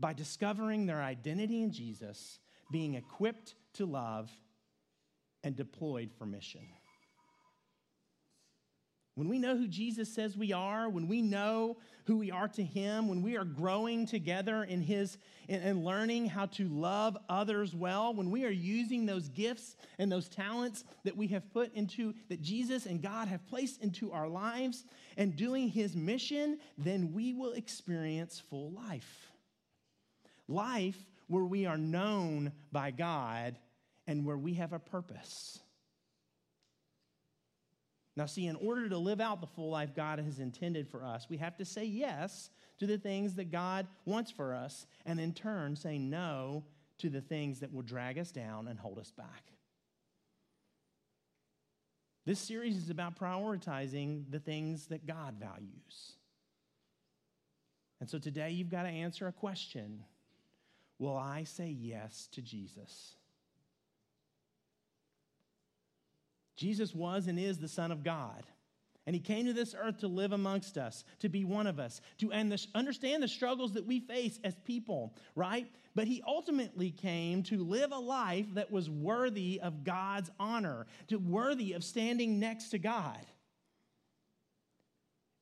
by 0.00 0.12
discovering 0.12 0.86
their 0.86 1.00
identity 1.00 1.62
in 1.62 1.70
Jesus, 1.70 2.40
being 2.72 2.94
equipped 2.94 3.54
to 3.74 3.86
love, 3.86 4.32
and 5.44 5.54
deployed 5.54 6.10
for 6.18 6.26
mission. 6.26 6.66
When 9.16 9.28
we 9.28 9.38
know 9.38 9.56
who 9.56 9.68
Jesus 9.68 10.12
says 10.12 10.36
we 10.36 10.52
are, 10.52 10.88
when 10.88 11.06
we 11.06 11.22
know 11.22 11.76
who 12.06 12.16
we 12.16 12.32
are 12.32 12.48
to 12.48 12.64
Him, 12.64 13.06
when 13.06 13.22
we 13.22 13.36
are 13.36 13.44
growing 13.44 14.06
together 14.06 14.64
in 14.64 14.82
His 14.82 15.18
and 15.48 15.84
learning 15.84 16.26
how 16.26 16.46
to 16.46 16.68
love 16.68 17.16
others 17.28 17.76
well, 17.76 18.12
when 18.12 18.30
we 18.32 18.44
are 18.44 18.50
using 18.50 19.06
those 19.06 19.28
gifts 19.28 19.76
and 20.00 20.10
those 20.10 20.28
talents 20.28 20.82
that 21.04 21.16
we 21.16 21.28
have 21.28 21.48
put 21.52 21.72
into, 21.74 22.12
that 22.28 22.42
Jesus 22.42 22.86
and 22.86 23.00
God 23.00 23.28
have 23.28 23.46
placed 23.46 23.80
into 23.82 24.10
our 24.10 24.28
lives 24.28 24.84
and 25.16 25.36
doing 25.36 25.68
His 25.68 25.94
mission, 25.94 26.58
then 26.76 27.12
we 27.12 27.34
will 27.34 27.52
experience 27.52 28.42
full 28.50 28.72
life. 28.72 29.30
Life 30.48 30.98
where 31.28 31.44
we 31.44 31.66
are 31.66 31.78
known 31.78 32.52
by 32.72 32.90
God 32.90 33.56
and 34.08 34.26
where 34.26 34.36
we 34.36 34.54
have 34.54 34.72
a 34.72 34.80
purpose. 34.80 35.60
Now, 38.16 38.26
see, 38.26 38.46
in 38.46 38.56
order 38.56 38.88
to 38.88 38.98
live 38.98 39.20
out 39.20 39.40
the 39.40 39.46
full 39.46 39.70
life 39.70 39.94
God 39.94 40.20
has 40.20 40.38
intended 40.38 40.88
for 40.88 41.04
us, 41.04 41.26
we 41.28 41.36
have 41.38 41.56
to 41.56 41.64
say 41.64 41.84
yes 41.84 42.50
to 42.78 42.86
the 42.86 42.98
things 42.98 43.34
that 43.34 43.50
God 43.50 43.86
wants 44.04 44.30
for 44.30 44.54
us, 44.54 44.86
and 45.04 45.18
in 45.18 45.32
turn, 45.32 45.74
say 45.74 45.98
no 45.98 46.64
to 46.98 47.08
the 47.08 47.20
things 47.20 47.60
that 47.60 47.72
will 47.72 47.82
drag 47.82 48.18
us 48.18 48.30
down 48.30 48.68
and 48.68 48.78
hold 48.78 48.98
us 48.98 49.10
back. 49.10 49.52
This 52.24 52.38
series 52.38 52.76
is 52.76 52.88
about 52.88 53.18
prioritizing 53.18 54.30
the 54.30 54.38
things 54.38 54.86
that 54.86 55.06
God 55.06 55.34
values. 55.38 56.12
And 58.00 58.08
so 58.08 58.18
today 58.18 58.50
you've 58.50 58.70
got 58.70 58.84
to 58.84 58.88
answer 58.88 59.26
a 59.26 59.32
question 59.32 60.04
Will 60.98 61.16
I 61.16 61.42
say 61.44 61.68
yes 61.68 62.28
to 62.32 62.40
Jesus? 62.40 63.16
Jesus 66.56 66.94
was 66.94 67.26
and 67.26 67.38
is 67.38 67.58
the 67.58 67.68
Son 67.68 67.90
of 67.90 68.04
God. 68.04 68.44
And 69.06 69.14
he 69.14 69.20
came 69.20 69.44
to 69.46 69.52
this 69.52 69.74
earth 69.78 69.98
to 69.98 70.08
live 70.08 70.32
amongst 70.32 70.78
us, 70.78 71.04
to 71.18 71.28
be 71.28 71.44
one 71.44 71.66
of 71.66 71.78
us, 71.78 72.00
to 72.18 72.32
understand 72.32 73.22
the 73.22 73.28
struggles 73.28 73.72
that 73.74 73.86
we 73.86 74.00
face 74.00 74.38
as 74.42 74.54
people, 74.64 75.14
right? 75.36 75.66
But 75.94 76.06
he 76.06 76.22
ultimately 76.26 76.90
came 76.90 77.42
to 77.44 77.62
live 77.62 77.92
a 77.92 77.98
life 77.98 78.46
that 78.54 78.70
was 78.70 78.88
worthy 78.88 79.60
of 79.60 79.84
God's 79.84 80.30
honor, 80.40 80.86
to 81.08 81.18
worthy 81.18 81.74
of 81.74 81.84
standing 81.84 82.40
next 82.40 82.70
to 82.70 82.78
God. 82.78 83.20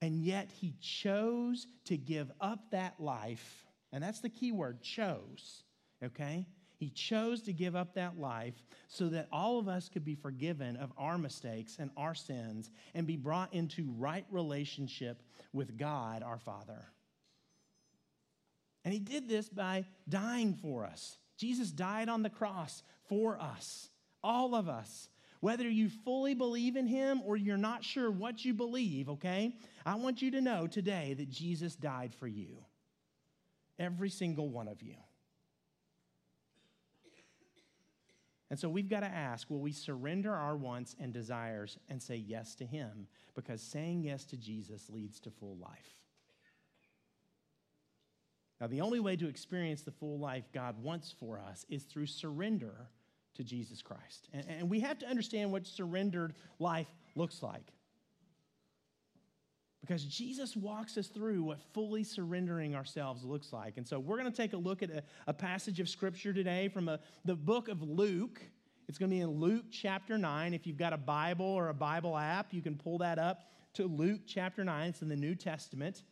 And 0.00 0.20
yet 0.24 0.50
he 0.60 0.74
chose 0.80 1.68
to 1.84 1.96
give 1.96 2.32
up 2.40 2.72
that 2.72 2.98
life. 2.98 3.64
And 3.92 4.02
that's 4.02 4.20
the 4.20 4.28
key 4.28 4.50
word 4.50 4.82
chose, 4.82 5.62
okay? 6.02 6.46
He 6.82 6.90
chose 6.90 7.42
to 7.42 7.52
give 7.52 7.76
up 7.76 7.94
that 7.94 8.18
life 8.18 8.60
so 8.88 9.08
that 9.10 9.28
all 9.30 9.60
of 9.60 9.68
us 9.68 9.88
could 9.88 10.04
be 10.04 10.16
forgiven 10.16 10.74
of 10.76 10.92
our 10.98 11.16
mistakes 11.16 11.76
and 11.78 11.92
our 11.96 12.12
sins 12.12 12.72
and 12.92 13.06
be 13.06 13.16
brought 13.16 13.54
into 13.54 13.94
right 13.98 14.26
relationship 14.32 15.22
with 15.52 15.78
God 15.78 16.24
our 16.24 16.40
Father. 16.40 16.88
And 18.84 18.92
he 18.92 18.98
did 18.98 19.28
this 19.28 19.48
by 19.48 19.84
dying 20.08 20.54
for 20.54 20.84
us. 20.84 21.18
Jesus 21.38 21.70
died 21.70 22.08
on 22.08 22.24
the 22.24 22.30
cross 22.30 22.82
for 23.08 23.40
us, 23.40 23.88
all 24.24 24.56
of 24.56 24.68
us. 24.68 25.08
Whether 25.38 25.68
you 25.68 25.88
fully 25.88 26.34
believe 26.34 26.74
in 26.74 26.88
him 26.88 27.22
or 27.24 27.36
you're 27.36 27.56
not 27.56 27.84
sure 27.84 28.10
what 28.10 28.44
you 28.44 28.54
believe, 28.54 29.08
okay? 29.08 29.54
I 29.86 29.94
want 29.94 30.20
you 30.20 30.32
to 30.32 30.40
know 30.40 30.66
today 30.66 31.14
that 31.16 31.30
Jesus 31.30 31.76
died 31.76 32.12
for 32.12 32.26
you. 32.26 32.64
Every 33.78 34.10
single 34.10 34.48
one 34.48 34.66
of 34.66 34.82
you. 34.82 34.96
And 38.52 38.60
so 38.60 38.68
we've 38.68 38.90
got 38.90 39.00
to 39.00 39.06
ask 39.06 39.48
will 39.48 39.60
we 39.60 39.72
surrender 39.72 40.30
our 40.30 40.54
wants 40.58 40.94
and 41.00 41.10
desires 41.10 41.78
and 41.88 42.02
say 42.02 42.16
yes 42.16 42.54
to 42.56 42.66
Him? 42.66 43.06
Because 43.34 43.62
saying 43.62 44.02
yes 44.02 44.26
to 44.26 44.36
Jesus 44.36 44.90
leads 44.90 45.18
to 45.20 45.30
full 45.30 45.56
life. 45.56 46.02
Now, 48.60 48.66
the 48.66 48.82
only 48.82 49.00
way 49.00 49.16
to 49.16 49.26
experience 49.26 49.80
the 49.80 49.90
full 49.90 50.18
life 50.18 50.44
God 50.52 50.76
wants 50.82 51.14
for 51.18 51.40
us 51.40 51.64
is 51.70 51.84
through 51.84 52.04
surrender 52.04 52.90
to 53.36 53.42
Jesus 53.42 53.80
Christ. 53.80 54.28
And, 54.34 54.44
and 54.46 54.70
we 54.70 54.80
have 54.80 54.98
to 54.98 55.06
understand 55.06 55.50
what 55.50 55.66
surrendered 55.66 56.34
life 56.58 56.94
looks 57.16 57.42
like. 57.42 57.72
Because 59.82 60.04
Jesus 60.04 60.56
walks 60.56 60.96
us 60.96 61.08
through 61.08 61.42
what 61.42 61.60
fully 61.74 62.04
surrendering 62.04 62.76
ourselves 62.76 63.24
looks 63.24 63.52
like. 63.52 63.76
And 63.76 63.86
so 63.86 63.98
we're 63.98 64.16
going 64.16 64.30
to 64.30 64.36
take 64.36 64.52
a 64.52 64.56
look 64.56 64.82
at 64.82 64.90
a, 64.90 65.02
a 65.26 65.34
passage 65.34 65.80
of 65.80 65.88
scripture 65.88 66.32
today 66.32 66.68
from 66.68 66.88
a, 66.88 67.00
the 67.24 67.34
book 67.34 67.68
of 67.68 67.82
Luke. 67.82 68.40
It's 68.88 68.96
going 68.96 69.10
to 69.10 69.16
be 69.16 69.20
in 69.20 69.30
Luke 69.30 69.64
chapter 69.72 70.16
9. 70.16 70.54
If 70.54 70.68
you've 70.68 70.76
got 70.76 70.92
a 70.92 70.98
Bible 70.98 71.46
or 71.46 71.68
a 71.68 71.74
Bible 71.74 72.16
app, 72.16 72.54
you 72.54 72.62
can 72.62 72.76
pull 72.76 72.98
that 72.98 73.18
up 73.18 73.50
to 73.74 73.86
Luke 73.86 74.20
chapter 74.24 74.62
9. 74.62 74.88
It's 74.88 75.02
in 75.02 75.08
the 75.08 75.16
New 75.16 75.34
Testament. 75.34 76.04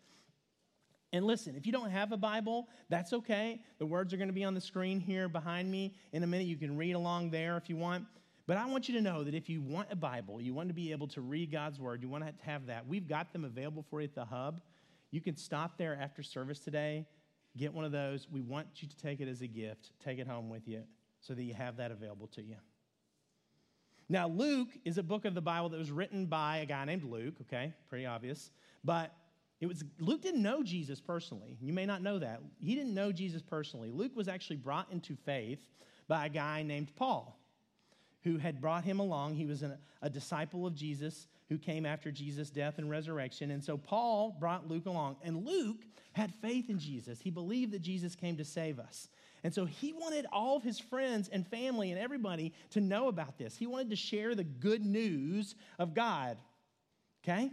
And 1.12 1.24
listen, 1.24 1.54
if 1.56 1.66
you 1.66 1.72
don't 1.72 1.90
have 1.90 2.12
a 2.12 2.16
Bible, 2.16 2.68
that's 2.88 3.12
okay. 3.12 3.60
The 3.78 3.86
words 3.86 4.12
are 4.12 4.16
going 4.16 4.28
to 4.28 4.34
be 4.34 4.44
on 4.44 4.54
the 4.54 4.60
screen 4.60 5.00
here 5.00 5.28
behind 5.28 5.70
me 5.70 5.94
in 6.12 6.22
a 6.22 6.26
minute. 6.26 6.46
You 6.46 6.56
can 6.56 6.76
read 6.76 6.92
along 6.92 7.30
there 7.30 7.56
if 7.56 7.68
you 7.68 7.76
want. 7.76 8.04
But 8.50 8.56
I 8.56 8.66
want 8.66 8.88
you 8.88 8.96
to 8.96 9.00
know 9.00 9.22
that 9.22 9.32
if 9.32 9.48
you 9.48 9.62
want 9.62 9.92
a 9.92 9.94
Bible, 9.94 10.40
you 10.40 10.52
want 10.52 10.70
to 10.70 10.74
be 10.74 10.90
able 10.90 11.06
to 11.06 11.20
read 11.20 11.52
God's 11.52 11.78
Word, 11.78 12.02
you 12.02 12.08
want 12.08 12.24
to 12.26 12.32
have 12.44 12.66
that, 12.66 12.84
we've 12.84 13.06
got 13.06 13.32
them 13.32 13.44
available 13.44 13.84
for 13.88 14.00
you 14.00 14.08
at 14.08 14.14
the 14.16 14.24
hub. 14.24 14.60
You 15.12 15.20
can 15.20 15.36
stop 15.36 15.78
there 15.78 15.96
after 16.02 16.24
service 16.24 16.58
today, 16.58 17.06
get 17.56 17.72
one 17.72 17.84
of 17.84 17.92
those. 17.92 18.26
We 18.28 18.40
want 18.40 18.66
you 18.82 18.88
to 18.88 18.96
take 18.96 19.20
it 19.20 19.28
as 19.28 19.40
a 19.40 19.46
gift, 19.46 19.92
take 20.04 20.18
it 20.18 20.26
home 20.26 20.50
with 20.50 20.66
you 20.66 20.82
so 21.20 21.32
that 21.32 21.44
you 21.44 21.54
have 21.54 21.76
that 21.76 21.92
available 21.92 22.26
to 22.26 22.42
you. 22.42 22.56
Now, 24.08 24.26
Luke 24.26 24.70
is 24.84 24.98
a 24.98 25.04
book 25.04 25.26
of 25.26 25.34
the 25.36 25.40
Bible 25.40 25.68
that 25.68 25.78
was 25.78 25.92
written 25.92 26.26
by 26.26 26.56
a 26.56 26.66
guy 26.66 26.84
named 26.84 27.04
Luke, 27.04 27.34
okay? 27.42 27.72
Pretty 27.88 28.06
obvious. 28.06 28.50
But 28.82 29.14
it 29.60 29.68
was 29.68 29.84
Luke 30.00 30.22
didn't 30.22 30.42
know 30.42 30.64
Jesus 30.64 31.00
personally. 31.00 31.56
You 31.60 31.72
may 31.72 31.86
not 31.86 32.02
know 32.02 32.18
that. 32.18 32.40
He 32.60 32.74
didn't 32.74 32.94
know 32.94 33.12
Jesus 33.12 33.42
personally. 33.42 33.92
Luke 33.92 34.16
was 34.16 34.26
actually 34.26 34.56
brought 34.56 34.90
into 34.90 35.14
faith 35.14 35.60
by 36.08 36.26
a 36.26 36.28
guy 36.28 36.64
named 36.64 36.90
Paul, 36.96 37.39
who 38.22 38.38
had 38.38 38.60
brought 38.60 38.84
him 38.84 39.00
along. 39.00 39.34
He 39.34 39.46
was 39.46 39.62
a, 39.62 39.78
a 40.02 40.10
disciple 40.10 40.66
of 40.66 40.74
Jesus 40.74 41.26
who 41.48 41.58
came 41.58 41.86
after 41.86 42.10
Jesus' 42.10 42.50
death 42.50 42.78
and 42.78 42.90
resurrection. 42.90 43.50
And 43.50 43.62
so 43.62 43.76
Paul 43.76 44.36
brought 44.38 44.68
Luke 44.68 44.86
along. 44.86 45.16
And 45.22 45.46
Luke 45.46 45.84
had 46.12 46.32
faith 46.42 46.68
in 46.68 46.78
Jesus. 46.78 47.20
He 47.20 47.30
believed 47.30 47.72
that 47.72 47.82
Jesus 47.82 48.14
came 48.14 48.36
to 48.36 48.44
save 48.44 48.78
us. 48.78 49.08
And 49.42 49.54
so 49.54 49.64
he 49.64 49.92
wanted 49.92 50.26
all 50.32 50.56
of 50.56 50.62
his 50.62 50.78
friends 50.78 51.28
and 51.32 51.46
family 51.46 51.90
and 51.90 52.00
everybody 52.00 52.52
to 52.70 52.80
know 52.80 53.08
about 53.08 53.38
this. 53.38 53.56
He 53.56 53.66
wanted 53.66 53.90
to 53.90 53.96
share 53.96 54.34
the 54.34 54.44
good 54.44 54.84
news 54.84 55.54
of 55.78 55.94
God. 55.94 56.36
Okay? 57.24 57.50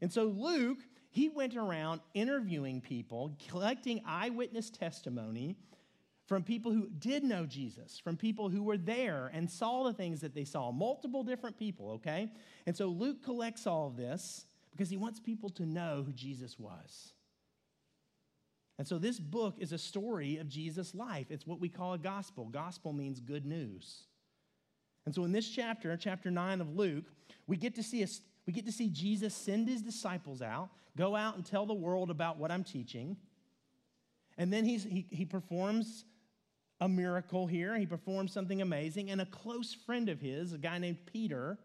And 0.00 0.12
so 0.12 0.24
Luke 0.24 0.78
he 1.16 1.30
went 1.30 1.56
around 1.56 2.02
interviewing 2.12 2.82
people, 2.82 3.34
collecting 3.48 4.02
eyewitness 4.04 4.68
testimony 4.68 5.56
from 6.26 6.42
people 6.42 6.72
who 6.72 6.88
did 6.98 7.22
know 7.22 7.46
Jesus, 7.46 8.00
from 8.02 8.16
people 8.16 8.48
who 8.48 8.62
were 8.62 8.76
there 8.76 9.30
and 9.32 9.48
saw 9.48 9.84
the 9.84 9.92
things 9.92 10.20
that 10.20 10.34
they 10.34 10.44
saw, 10.44 10.72
multiple 10.72 11.22
different 11.22 11.56
people, 11.56 11.92
okay? 11.92 12.28
And 12.66 12.76
so 12.76 12.88
Luke 12.88 13.22
collects 13.22 13.66
all 13.66 13.86
of 13.86 13.96
this 13.96 14.46
because 14.72 14.90
he 14.90 14.96
wants 14.96 15.20
people 15.20 15.48
to 15.50 15.64
know 15.64 16.02
who 16.04 16.12
Jesus 16.12 16.58
was. 16.58 17.12
And 18.78 18.86
so 18.86 18.98
this 18.98 19.18
book 19.18 19.54
is 19.58 19.72
a 19.72 19.78
story 19.78 20.36
of 20.36 20.48
Jesus' 20.48 20.94
life. 20.94 21.28
It's 21.30 21.46
what 21.46 21.60
we 21.60 21.68
call 21.68 21.94
a 21.94 21.98
gospel. 21.98 22.46
Gospel 22.46 22.92
means 22.92 23.20
good 23.20 23.46
news. 23.46 24.02
And 25.06 25.14
so 25.14 25.24
in 25.24 25.32
this 25.32 25.48
chapter, 25.48 25.96
chapter 25.96 26.30
9 26.30 26.60
of 26.60 26.74
Luke, 26.74 27.04
we 27.46 27.56
get 27.56 27.76
to 27.76 27.82
see 27.82 28.02
a, 28.02 28.08
we 28.46 28.52
get 28.52 28.66
to 28.66 28.72
see 28.72 28.88
Jesus 28.88 29.34
send 29.34 29.68
his 29.68 29.80
disciples 29.80 30.42
out, 30.42 30.70
go 30.96 31.14
out 31.14 31.36
and 31.36 31.46
tell 31.46 31.64
the 31.64 31.74
world 31.74 32.10
about 32.10 32.36
what 32.36 32.50
I'm 32.50 32.64
teaching. 32.64 33.16
And 34.36 34.52
then 34.52 34.64
he's, 34.64 34.84
he, 34.84 35.06
he 35.10 35.24
performs 35.24 36.04
a 36.80 36.88
miracle 36.88 37.46
here. 37.46 37.76
He 37.76 37.86
performs 37.86 38.32
something 38.32 38.60
amazing. 38.60 39.10
And 39.10 39.20
a 39.20 39.26
close 39.26 39.74
friend 39.74 40.08
of 40.08 40.20
his, 40.20 40.52
a 40.52 40.58
guy 40.58 40.78
named 40.78 40.98
Peter, 41.06 41.58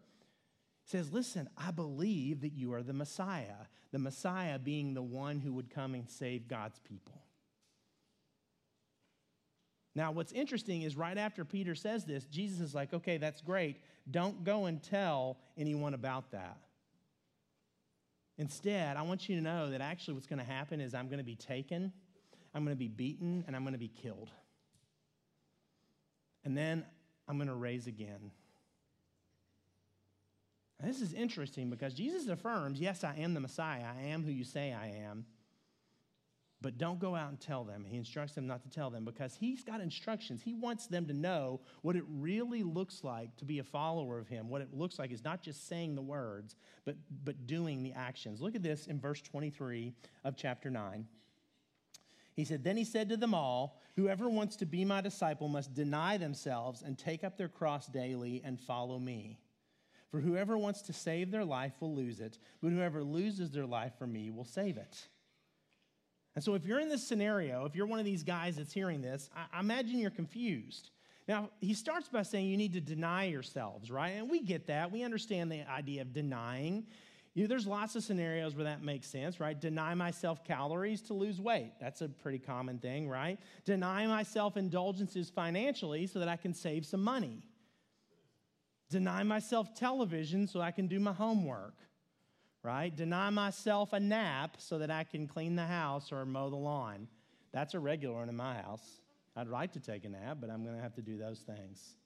says, 0.84 1.12
Listen, 1.12 1.48
I 1.56 1.70
believe 1.70 2.40
that 2.40 2.52
you 2.52 2.72
are 2.72 2.82
the 2.82 2.92
Messiah. 2.92 3.66
The 3.92 3.98
Messiah 3.98 4.58
being 4.58 4.94
the 4.94 5.02
one 5.02 5.40
who 5.40 5.52
would 5.52 5.70
come 5.70 5.94
and 5.94 6.08
save 6.08 6.48
God's 6.48 6.78
people. 6.78 7.20
Now, 9.94 10.10
what's 10.12 10.32
interesting 10.32 10.82
is 10.82 10.96
right 10.96 11.18
after 11.18 11.44
Peter 11.44 11.74
says 11.74 12.06
this, 12.06 12.24
Jesus 12.24 12.60
is 12.60 12.74
like, 12.74 12.94
Okay, 12.94 13.18
that's 13.18 13.42
great. 13.42 13.76
Don't 14.10 14.44
go 14.44 14.64
and 14.64 14.82
tell 14.82 15.36
anyone 15.56 15.94
about 15.94 16.30
that. 16.32 16.56
Instead, 18.38 18.96
I 18.96 19.02
want 19.02 19.28
you 19.28 19.36
to 19.36 19.42
know 19.42 19.70
that 19.70 19.80
actually 19.80 20.14
what's 20.14 20.26
going 20.26 20.38
to 20.38 20.44
happen 20.44 20.80
is 20.80 20.94
I'm 20.94 21.06
going 21.06 21.18
to 21.18 21.24
be 21.24 21.36
taken, 21.36 21.92
I'm 22.54 22.64
going 22.64 22.74
to 22.74 22.78
be 22.78 22.88
beaten, 22.88 23.44
and 23.46 23.54
I'm 23.54 23.62
going 23.62 23.74
to 23.74 23.78
be 23.78 23.88
killed. 23.88 24.30
And 26.44 26.56
then 26.56 26.84
I'm 27.28 27.36
going 27.36 27.48
to 27.48 27.54
raise 27.54 27.86
again. 27.86 28.30
Now, 30.80 30.88
this 30.88 31.00
is 31.00 31.12
interesting 31.12 31.70
because 31.70 31.94
Jesus 31.94 32.28
affirms, 32.28 32.80
yes, 32.80 33.04
I 33.04 33.14
am 33.16 33.34
the 33.34 33.40
Messiah. 33.40 33.84
I 33.84 34.08
am 34.08 34.24
who 34.24 34.30
you 34.30 34.44
say 34.44 34.72
I 34.72 34.88
am. 35.06 35.26
But 36.60 36.78
don't 36.78 37.00
go 37.00 37.16
out 37.16 37.28
and 37.28 37.40
tell 37.40 37.64
them. 37.64 37.84
He 37.84 37.96
instructs 37.96 38.34
them 38.34 38.46
not 38.46 38.62
to 38.62 38.70
tell 38.70 38.88
them 38.88 39.04
because 39.04 39.34
he's 39.34 39.64
got 39.64 39.80
instructions. 39.80 40.42
He 40.42 40.54
wants 40.54 40.86
them 40.86 41.06
to 41.06 41.12
know 41.12 41.60
what 41.82 41.96
it 41.96 42.04
really 42.08 42.62
looks 42.62 43.02
like 43.02 43.36
to 43.38 43.44
be 43.44 43.58
a 43.58 43.64
follower 43.64 44.18
of 44.18 44.28
him. 44.28 44.48
What 44.48 44.62
it 44.62 44.72
looks 44.72 44.98
like 44.98 45.10
is 45.10 45.24
not 45.24 45.42
just 45.42 45.66
saying 45.66 45.96
the 45.96 46.02
words, 46.02 46.54
but, 46.84 46.94
but 47.24 47.48
doing 47.48 47.82
the 47.82 47.92
actions. 47.92 48.40
Look 48.40 48.54
at 48.54 48.62
this 48.62 48.86
in 48.86 49.00
verse 49.00 49.20
23 49.20 49.92
of 50.24 50.36
chapter 50.36 50.70
9. 50.70 51.04
He 52.34 52.44
said, 52.44 52.64
Then 52.64 52.76
he 52.76 52.84
said 52.84 53.08
to 53.10 53.16
them 53.16 53.34
all, 53.34 53.80
Whoever 53.96 54.28
wants 54.28 54.56
to 54.56 54.66
be 54.66 54.84
my 54.84 55.00
disciple 55.00 55.48
must 55.48 55.74
deny 55.74 56.16
themselves 56.16 56.82
and 56.82 56.98
take 56.98 57.24
up 57.24 57.36
their 57.36 57.48
cross 57.48 57.86
daily 57.86 58.40
and 58.44 58.58
follow 58.58 58.98
me. 58.98 59.38
For 60.10 60.20
whoever 60.20 60.58
wants 60.58 60.82
to 60.82 60.92
save 60.92 61.30
their 61.30 61.44
life 61.44 61.72
will 61.80 61.94
lose 61.94 62.20
it, 62.20 62.38
but 62.62 62.70
whoever 62.70 63.02
loses 63.02 63.50
their 63.50 63.66
life 63.66 63.92
for 63.98 64.06
me 64.06 64.30
will 64.30 64.44
save 64.44 64.76
it. 64.76 65.08
And 66.34 66.42
so, 66.42 66.54
if 66.54 66.64
you're 66.64 66.80
in 66.80 66.88
this 66.88 67.06
scenario, 67.06 67.66
if 67.66 67.74
you're 67.74 67.86
one 67.86 67.98
of 67.98 68.04
these 68.04 68.22
guys 68.22 68.56
that's 68.56 68.72
hearing 68.72 69.02
this, 69.02 69.28
I, 69.34 69.60
imagine 69.60 69.98
you're 69.98 70.10
confused. 70.10 70.90
Now, 71.28 71.50
he 71.60 71.74
starts 71.74 72.08
by 72.08 72.22
saying 72.22 72.48
you 72.48 72.56
need 72.56 72.72
to 72.72 72.80
deny 72.80 73.24
yourselves, 73.24 73.90
right? 73.90 74.10
And 74.10 74.30
we 74.30 74.40
get 74.40 74.66
that. 74.66 74.90
We 74.90 75.02
understand 75.02 75.52
the 75.52 75.70
idea 75.70 76.02
of 76.02 76.12
denying. 76.12 76.86
You 77.34 77.46
there's 77.46 77.66
lots 77.66 77.96
of 77.96 78.04
scenarios 78.04 78.54
where 78.54 78.64
that 78.64 78.82
makes 78.82 79.06
sense, 79.06 79.40
right? 79.40 79.58
Deny 79.58 79.94
myself 79.94 80.44
calories 80.44 81.00
to 81.02 81.14
lose 81.14 81.40
weight. 81.40 81.72
That's 81.80 82.02
a 82.02 82.08
pretty 82.08 82.38
common 82.38 82.78
thing, 82.78 83.08
right? 83.08 83.38
Deny 83.64 84.06
myself 84.06 84.56
indulgences 84.56 85.30
financially 85.30 86.06
so 86.06 86.18
that 86.18 86.28
I 86.28 86.36
can 86.36 86.52
save 86.52 86.84
some 86.84 87.02
money. 87.02 87.42
Deny 88.90 89.22
myself 89.22 89.74
television 89.74 90.46
so 90.46 90.60
I 90.60 90.70
can 90.72 90.86
do 90.86 91.00
my 91.00 91.12
homework 91.12 91.74
right? 92.62 92.94
Deny 92.94 93.30
myself 93.30 93.92
a 93.92 94.00
nap 94.00 94.56
so 94.58 94.78
that 94.78 94.90
I 94.90 95.04
can 95.04 95.26
clean 95.26 95.56
the 95.56 95.66
house 95.66 96.12
or 96.12 96.24
mow 96.24 96.50
the 96.50 96.56
lawn. 96.56 97.08
That's 97.52 97.74
a 97.74 97.80
regular 97.80 98.16
one 98.16 98.28
in 98.28 98.36
my 98.36 98.54
house. 98.54 99.00
I'd 99.36 99.48
like 99.48 99.72
to 99.72 99.80
take 99.80 100.04
a 100.04 100.08
nap, 100.08 100.38
but 100.40 100.50
I'm 100.50 100.62
going 100.62 100.76
to 100.76 100.82
have 100.82 100.94
to 100.94 101.02
do 101.02 101.18
those 101.18 101.40
things. 101.40 101.96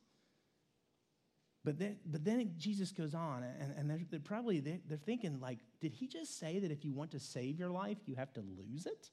But 1.66 1.80
then, 1.80 1.96
but 2.06 2.24
then 2.24 2.52
Jesus 2.56 2.92
goes 2.92 3.12
on, 3.12 3.42
and, 3.42 3.74
and 3.76 3.90
they're, 3.90 4.00
they're 4.08 4.20
probably 4.20 4.60
they're, 4.60 4.78
they're 4.88 4.96
thinking 4.96 5.40
like, 5.40 5.58
did 5.80 5.92
he 5.92 6.06
just 6.06 6.38
say 6.38 6.60
that 6.60 6.70
if 6.70 6.84
you 6.84 6.92
want 6.92 7.10
to 7.10 7.18
save 7.18 7.58
your 7.58 7.70
life, 7.70 7.98
you 8.06 8.14
have 8.14 8.32
to 8.34 8.40
lose 8.40 8.86
it? 8.86 9.10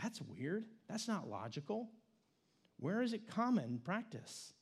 That's 0.00 0.22
weird. 0.22 0.66
That's 0.88 1.08
not 1.08 1.28
logical. 1.28 1.90
Where 2.78 3.02
is 3.02 3.12
it 3.12 3.28
common 3.28 3.80
practice 3.82 4.52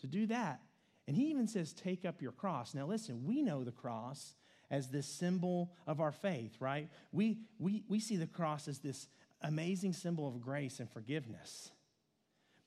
to 0.00 0.08
do 0.08 0.26
that? 0.26 0.60
And 1.06 1.16
he 1.16 1.30
even 1.30 1.46
says, 1.46 1.72
take 1.72 2.04
up 2.04 2.20
your 2.20 2.32
cross. 2.32 2.74
Now, 2.74 2.86
listen, 2.86 3.24
we 3.24 3.40
know 3.40 3.62
the 3.62 3.70
cross 3.70 4.34
as 4.68 4.88
this 4.88 5.06
symbol 5.06 5.72
of 5.86 6.00
our 6.00 6.12
faith, 6.12 6.56
right? 6.58 6.88
We, 7.12 7.38
we, 7.60 7.84
we 7.88 8.00
see 8.00 8.16
the 8.16 8.26
cross 8.26 8.66
as 8.66 8.80
this 8.80 9.06
amazing 9.42 9.92
symbol 9.92 10.26
of 10.26 10.40
grace 10.40 10.80
and 10.80 10.90
forgiveness. 10.90 11.70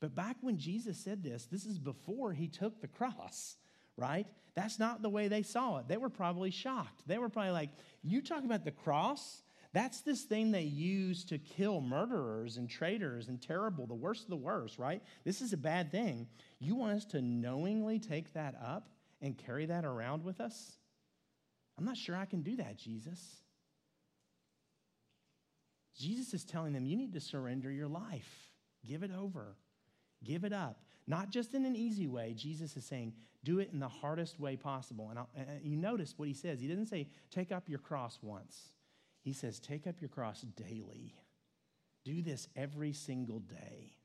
But 0.03 0.15
back 0.15 0.35
when 0.41 0.57
Jesus 0.57 0.97
said 0.97 1.23
this, 1.23 1.45
this 1.45 1.65
is 1.65 1.79
before 1.79 2.33
he 2.33 2.49
took 2.49 2.81
the 2.81 2.89
cross, 2.89 3.55
right? 3.95 4.27
That's 4.53 4.77
not 4.77 5.01
the 5.01 5.07
way 5.07 5.29
they 5.29 5.43
saw 5.43 5.77
it. 5.77 5.87
They 5.87 5.95
were 5.95 6.09
probably 6.09 6.51
shocked. 6.51 7.07
They 7.07 7.17
were 7.17 7.29
probably 7.29 7.53
like, 7.53 7.69
You 8.03 8.21
talk 8.21 8.43
about 8.43 8.65
the 8.65 8.71
cross? 8.71 9.43
That's 9.71 10.01
this 10.01 10.23
thing 10.23 10.51
they 10.51 10.63
use 10.63 11.23
to 11.27 11.37
kill 11.37 11.79
murderers 11.79 12.57
and 12.57 12.69
traitors 12.69 13.29
and 13.29 13.41
terrible, 13.41 13.87
the 13.87 13.93
worst 13.93 14.23
of 14.25 14.29
the 14.29 14.35
worst, 14.35 14.77
right? 14.77 15.01
This 15.23 15.39
is 15.39 15.53
a 15.53 15.57
bad 15.57 15.89
thing. 15.89 16.27
You 16.59 16.75
want 16.75 16.97
us 16.97 17.05
to 17.05 17.21
knowingly 17.21 17.97
take 17.97 18.33
that 18.33 18.55
up 18.61 18.89
and 19.21 19.37
carry 19.37 19.67
that 19.67 19.85
around 19.85 20.25
with 20.25 20.41
us? 20.41 20.79
I'm 21.77 21.85
not 21.85 21.95
sure 21.95 22.17
I 22.17 22.25
can 22.25 22.41
do 22.41 22.57
that, 22.57 22.77
Jesus. 22.77 23.37
Jesus 25.97 26.33
is 26.33 26.43
telling 26.43 26.73
them, 26.73 26.85
you 26.85 26.97
need 26.97 27.13
to 27.13 27.21
surrender 27.21 27.71
your 27.71 27.87
life, 27.87 28.51
give 28.85 29.01
it 29.01 29.11
over, 29.17 29.55
give 30.23 30.43
it 30.43 30.53
up. 30.53 30.81
Not 31.05 31.29
just 31.29 31.53
in 31.53 31.65
an 31.65 31.75
easy 31.75 32.07
way. 32.07 32.33
Jesus 32.33 32.77
is 32.77 32.85
saying, 32.85 33.13
do 33.43 33.59
it 33.59 33.69
in 33.73 33.79
the 33.79 33.87
hardest 33.87 34.39
way 34.39 34.55
possible. 34.55 35.09
And, 35.09 35.19
and 35.35 35.61
you 35.63 35.75
notice 35.75 36.13
what 36.17 36.27
he 36.27 36.33
says. 36.33 36.61
He 36.61 36.67
didn't 36.67 36.85
say, 36.85 37.09
take 37.29 37.51
up 37.51 37.67
your 37.67 37.79
cross 37.79 38.19
once. 38.21 38.71
He 39.21 39.33
says, 39.33 39.59
take 39.59 39.85
up 39.85 39.99
your 39.99 40.09
cross 40.09 40.41
daily. 40.41 41.15
Do 42.05 42.21
this 42.21 42.47
every 42.55 42.93
single 42.93 43.39
day. 43.39 43.97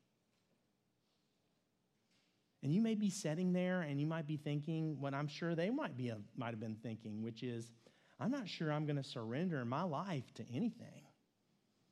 And 2.63 2.73
you 2.73 2.81
may 2.81 2.97
be 2.97 3.11
sitting 3.11 3.53
there 3.53 3.83
and 3.83 4.01
you 4.01 4.07
might 4.07 4.27
be 4.27 4.37
thinking 4.37 5.01
what 5.01 5.15
I'm 5.15 5.29
sure 5.29 5.55
they 5.55 5.71
might, 5.71 5.97
be, 5.97 6.13
might 6.37 6.51
have 6.51 6.61
been 6.61 6.77
thinking, 6.83 7.23
which 7.23 7.45
is, 7.45 7.71
I'm 8.19 8.33
not 8.33 8.49
sure 8.49 8.73
I'm 8.73 8.87
going 8.87 8.97
to 8.97 9.05
surrender 9.05 9.65
my 9.65 9.85
life 9.85 10.35
to 10.35 10.45
anything. 10.53 11.05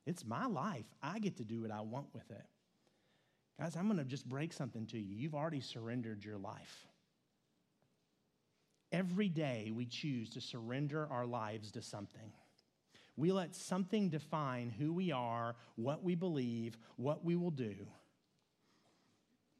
It's 0.06 0.24
my 0.24 0.46
life. 0.46 0.86
I 1.02 1.20
get 1.20 1.36
to 1.36 1.44
do 1.44 1.62
what 1.62 1.70
I 1.70 1.80
want 1.80 2.06
with 2.12 2.28
it. 2.30 2.44
Guys, 3.58 3.74
I'm 3.76 3.86
going 3.86 3.98
to 3.98 4.04
just 4.04 4.28
break 4.28 4.52
something 4.52 4.86
to 4.86 4.98
you. 4.98 5.16
You've 5.16 5.34
already 5.34 5.60
surrendered 5.60 6.24
your 6.24 6.36
life. 6.36 6.86
Every 8.92 9.28
day 9.28 9.72
we 9.74 9.86
choose 9.86 10.30
to 10.30 10.40
surrender 10.40 11.08
our 11.10 11.26
lives 11.26 11.72
to 11.72 11.82
something. 11.82 12.32
We 13.16 13.32
let 13.32 13.54
something 13.54 14.10
define 14.10 14.68
who 14.70 14.92
we 14.92 15.10
are, 15.10 15.56
what 15.76 16.04
we 16.04 16.14
believe, 16.14 16.76
what 16.96 17.24
we 17.24 17.34
will 17.34 17.50
do. 17.50 17.74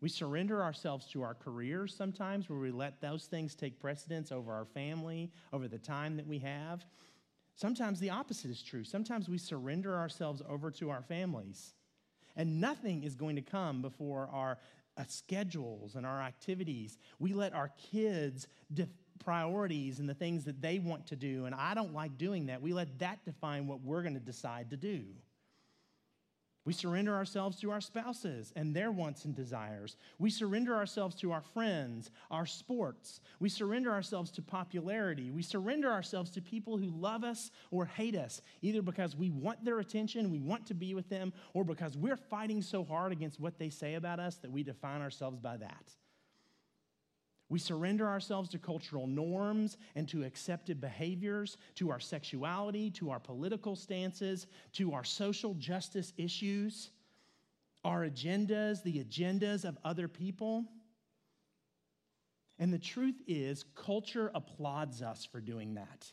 We 0.02 0.10
surrender 0.10 0.62
ourselves 0.62 1.06
to 1.12 1.22
our 1.22 1.34
careers 1.34 1.94
sometimes, 1.94 2.50
where 2.50 2.58
we 2.58 2.70
let 2.70 3.00
those 3.00 3.24
things 3.24 3.54
take 3.54 3.80
precedence 3.80 4.30
over 4.30 4.52
our 4.52 4.66
family, 4.66 5.32
over 5.54 5.68
the 5.68 5.78
time 5.78 6.18
that 6.18 6.26
we 6.26 6.38
have. 6.40 6.84
Sometimes 7.54 7.98
the 7.98 8.10
opposite 8.10 8.50
is 8.50 8.62
true. 8.62 8.84
Sometimes 8.84 9.26
we 9.26 9.38
surrender 9.38 9.96
ourselves 9.96 10.42
over 10.46 10.70
to 10.72 10.90
our 10.90 11.02
families. 11.02 11.72
And 12.36 12.60
nothing 12.60 13.04
is 13.04 13.14
going 13.14 13.36
to 13.36 13.42
come 13.42 13.82
before 13.82 14.28
our 14.32 14.58
uh, 14.98 15.04
schedules 15.08 15.94
and 15.94 16.06
our 16.06 16.20
activities. 16.20 16.98
We 17.18 17.32
let 17.32 17.54
our 17.54 17.70
kids 17.90 18.46
de- 18.72 18.88
priorities 19.24 19.98
and 19.98 20.08
the 20.08 20.14
things 20.14 20.44
that 20.44 20.60
they 20.60 20.78
want 20.78 21.06
to 21.08 21.16
do. 21.16 21.46
And 21.46 21.54
I 21.54 21.74
don't 21.74 21.94
like 21.94 22.16
doing 22.18 22.46
that. 22.46 22.60
We 22.62 22.72
let 22.72 22.98
that 22.98 23.24
define 23.24 23.66
what 23.66 23.80
we're 23.80 24.02
going 24.02 24.14
to 24.14 24.20
decide 24.20 24.70
to 24.70 24.76
do. 24.76 25.04
We 26.66 26.72
surrender 26.72 27.14
ourselves 27.14 27.60
to 27.60 27.70
our 27.70 27.80
spouses 27.80 28.52
and 28.56 28.74
their 28.74 28.90
wants 28.90 29.24
and 29.24 29.34
desires. 29.34 29.96
We 30.18 30.30
surrender 30.30 30.74
ourselves 30.74 31.14
to 31.20 31.30
our 31.30 31.40
friends, 31.40 32.10
our 32.28 32.44
sports. 32.44 33.20
We 33.38 33.48
surrender 33.48 33.92
ourselves 33.92 34.32
to 34.32 34.42
popularity. 34.42 35.30
We 35.30 35.42
surrender 35.42 35.90
ourselves 35.90 36.28
to 36.32 36.42
people 36.42 36.76
who 36.76 36.88
love 36.88 37.22
us 37.22 37.52
or 37.70 37.86
hate 37.86 38.16
us, 38.16 38.42
either 38.62 38.82
because 38.82 39.14
we 39.14 39.30
want 39.30 39.64
their 39.64 39.78
attention, 39.78 40.32
we 40.32 40.40
want 40.40 40.66
to 40.66 40.74
be 40.74 40.92
with 40.92 41.08
them, 41.08 41.32
or 41.54 41.62
because 41.62 41.96
we're 41.96 42.16
fighting 42.16 42.60
so 42.60 42.84
hard 42.84 43.12
against 43.12 43.38
what 43.38 43.60
they 43.60 43.70
say 43.70 43.94
about 43.94 44.18
us 44.18 44.34
that 44.38 44.50
we 44.50 44.64
define 44.64 45.00
ourselves 45.00 45.38
by 45.38 45.56
that. 45.56 45.94
We 47.48 47.58
surrender 47.60 48.08
ourselves 48.08 48.48
to 48.50 48.58
cultural 48.58 49.06
norms 49.06 49.76
and 49.94 50.08
to 50.08 50.24
accepted 50.24 50.80
behaviors, 50.80 51.56
to 51.76 51.90
our 51.90 52.00
sexuality, 52.00 52.90
to 52.92 53.10
our 53.10 53.20
political 53.20 53.76
stances, 53.76 54.48
to 54.72 54.92
our 54.92 55.04
social 55.04 55.54
justice 55.54 56.12
issues, 56.16 56.90
our 57.84 58.04
agendas, 58.08 58.82
the 58.82 59.04
agendas 59.04 59.64
of 59.64 59.78
other 59.84 60.08
people. 60.08 60.64
And 62.58 62.72
the 62.72 62.78
truth 62.78 63.22
is, 63.28 63.64
culture 63.76 64.32
applauds 64.34 65.00
us 65.00 65.24
for 65.24 65.40
doing 65.40 65.74
that. 65.74 66.10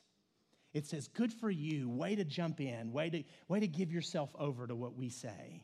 It 0.74 0.86
says, 0.86 1.08
Good 1.08 1.34
for 1.34 1.50
you, 1.50 1.90
way 1.90 2.16
to 2.16 2.24
jump 2.24 2.62
in, 2.62 2.92
way 2.92 3.10
to, 3.10 3.24
way 3.48 3.60
to 3.60 3.68
give 3.68 3.92
yourself 3.92 4.30
over 4.38 4.68
to 4.68 4.76
what 4.76 4.96
we 4.96 5.10
say. 5.10 5.64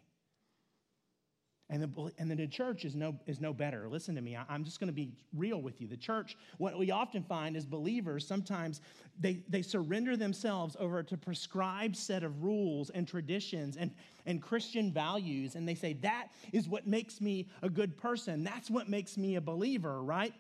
And 1.72 1.84
the, 1.84 2.12
and 2.18 2.32
the 2.32 2.48
church 2.48 2.84
is 2.84 2.96
no, 2.96 3.16
is 3.28 3.40
no 3.40 3.54
better. 3.54 3.88
Listen 3.88 4.16
to 4.16 4.22
me. 4.22 4.36
I, 4.36 4.44
I'm 4.50 4.64
just 4.64 4.80
going 4.80 4.88
to 4.88 4.94
be 4.94 5.12
real 5.36 5.62
with 5.62 5.80
you. 5.80 5.88
The 5.88 5.98
church, 5.98 6.36
what 6.58 6.80
we 6.80 6.90
often 6.90 7.22
find 7.22 7.56
is 7.56 7.64
believers, 7.64 8.26
sometimes 8.26 8.82
they, 9.20 9.44
they 9.48 9.62
surrender 9.62 10.18
themselves 10.18 10.76
over 10.80 11.04
to 11.04 11.16
prescribed 11.16 11.96
set 11.96 12.24
of 12.24 12.44
rules 12.44 12.90
and 12.90 13.08
traditions 13.08 13.78
and, 13.78 13.92
and 14.26 14.42
Christian 14.42 14.92
values. 14.92 15.54
And 15.54 15.68
they 15.68 15.76
say, 15.76 15.94
that 16.02 16.30
is 16.52 16.68
what 16.68 16.88
makes 16.88 17.22
me 17.22 17.50
a 17.62 17.70
good 17.70 17.98
person. 17.98 18.44
That's 18.44 18.72
what 18.72 18.90
makes 18.90 19.16
me 19.16 19.36
a 19.36 19.42
believer, 19.42 20.02
right? 20.02 20.34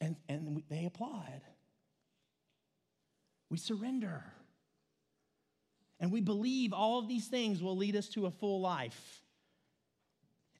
And, 0.00 0.16
and 0.30 0.62
they 0.70 0.86
applaud. 0.86 1.42
We 3.50 3.58
surrender. 3.58 4.24
And 6.00 6.10
we 6.10 6.22
believe 6.22 6.72
all 6.72 6.98
of 6.98 7.06
these 7.06 7.26
things 7.26 7.62
will 7.62 7.76
lead 7.76 7.96
us 7.96 8.08
to 8.10 8.24
a 8.24 8.30
full 8.30 8.62
life. 8.62 9.20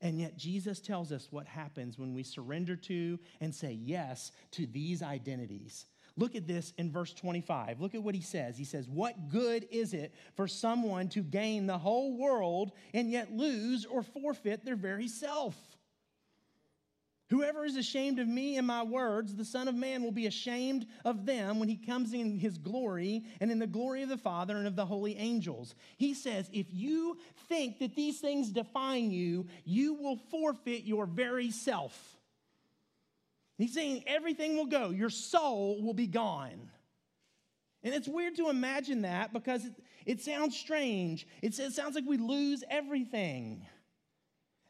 And 0.00 0.20
yet, 0.20 0.36
Jesus 0.36 0.80
tells 0.80 1.10
us 1.10 1.28
what 1.30 1.46
happens 1.46 1.98
when 1.98 2.14
we 2.14 2.22
surrender 2.22 2.76
to 2.76 3.18
and 3.40 3.54
say 3.54 3.72
yes 3.72 4.32
to 4.52 4.66
these 4.66 5.02
identities. 5.02 5.86
Look 6.16 6.34
at 6.34 6.48
this 6.48 6.72
in 6.78 6.90
verse 6.90 7.12
25. 7.14 7.80
Look 7.80 7.94
at 7.94 8.02
what 8.02 8.14
he 8.14 8.20
says. 8.20 8.58
He 8.58 8.64
says, 8.64 8.88
What 8.88 9.28
good 9.28 9.68
is 9.70 9.94
it 9.94 10.12
for 10.34 10.48
someone 10.48 11.08
to 11.10 11.22
gain 11.22 11.66
the 11.66 11.78
whole 11.78 12.16
world 12.16 12.72
and 12.92 13.10
yet 13.10 13.32
lose 13.32 13.86
or 13.86 14.02
forfeit 14.02 14.64
their 14.64 14.76
very 14.76 15.06
self? 15.06 15.56
Whoever 17.30 17.66
is 17.66 17.76
ashamed 17.76 18.18
of 18.18 18.26
me 18.26 18.56
and 18.56 18.66
my 18.66 18.82
words, 18.82 19.34
the 19.34 19.44
Son 19.44 19.68
of 19.68 19.74
Man 19.74 20.02
will 20.02 20.12
be 20.12 20.26
ashamed 20.26 20.86
of 21.04 21.26
them 21.26 21.58
when 21.58 21.68
he 21.68 21.76
comes 21.76 22.14
in 22.14 22.38
his 22.38 22.56
glory 22.56 23.24
and 23.40 23.50
in 23.50 23.58
the 23.58 23.66
glory 23.66 24.02
of 24.02 24.08
the 24.08 24.16
Father 24.16 24.56
and 24.56 24.66
of 24.66 24.76
the 24.76 24.86
holy 24.86 25.14
angels. 25.16 25.74
He 25.98 26.14
says, 26.14 26.48
if 26.54 26.66
you 26.70 27.18
think 27.48 27.80
that 27.80 27.94
these 27.94 28.20
things 28.20 28.48
define 28.48 29.10
you, 29.10 29.46
you 29.66 29.92
will 29.94 30.16
forfeit 30.30 30.84
your 30.84 31.04
very 31.04 31.50
self. 31.50 32.16
He's 33.58 33.74
saying 33.74 34.04
everything 34.06 34.56
will 34.56 34.66
go, 34.66 34.88
your 34.88 35.10
soul 35.10 35.82
will 35.82 35.94
be 35.94 36.06
gone. 36.06 36.70
And 37.82 37.92
it's 37.92 38.08
weird 38.08 38.36
to 38.36 38.48
imagine 38.48 39.02
that 39.02 39.34
because 39.34 39.66
it, 39.66 39.72
it 40.06 40.20
sounds 40.22 40.56
strange. 40.56 41.26
It, 41.42 41.58
it 41.58 41.72
sounds 41.72 41.94
like 41.94 42.04
we 42.06 42.16
lose 42.16 42.64
everything. 42.70 43.66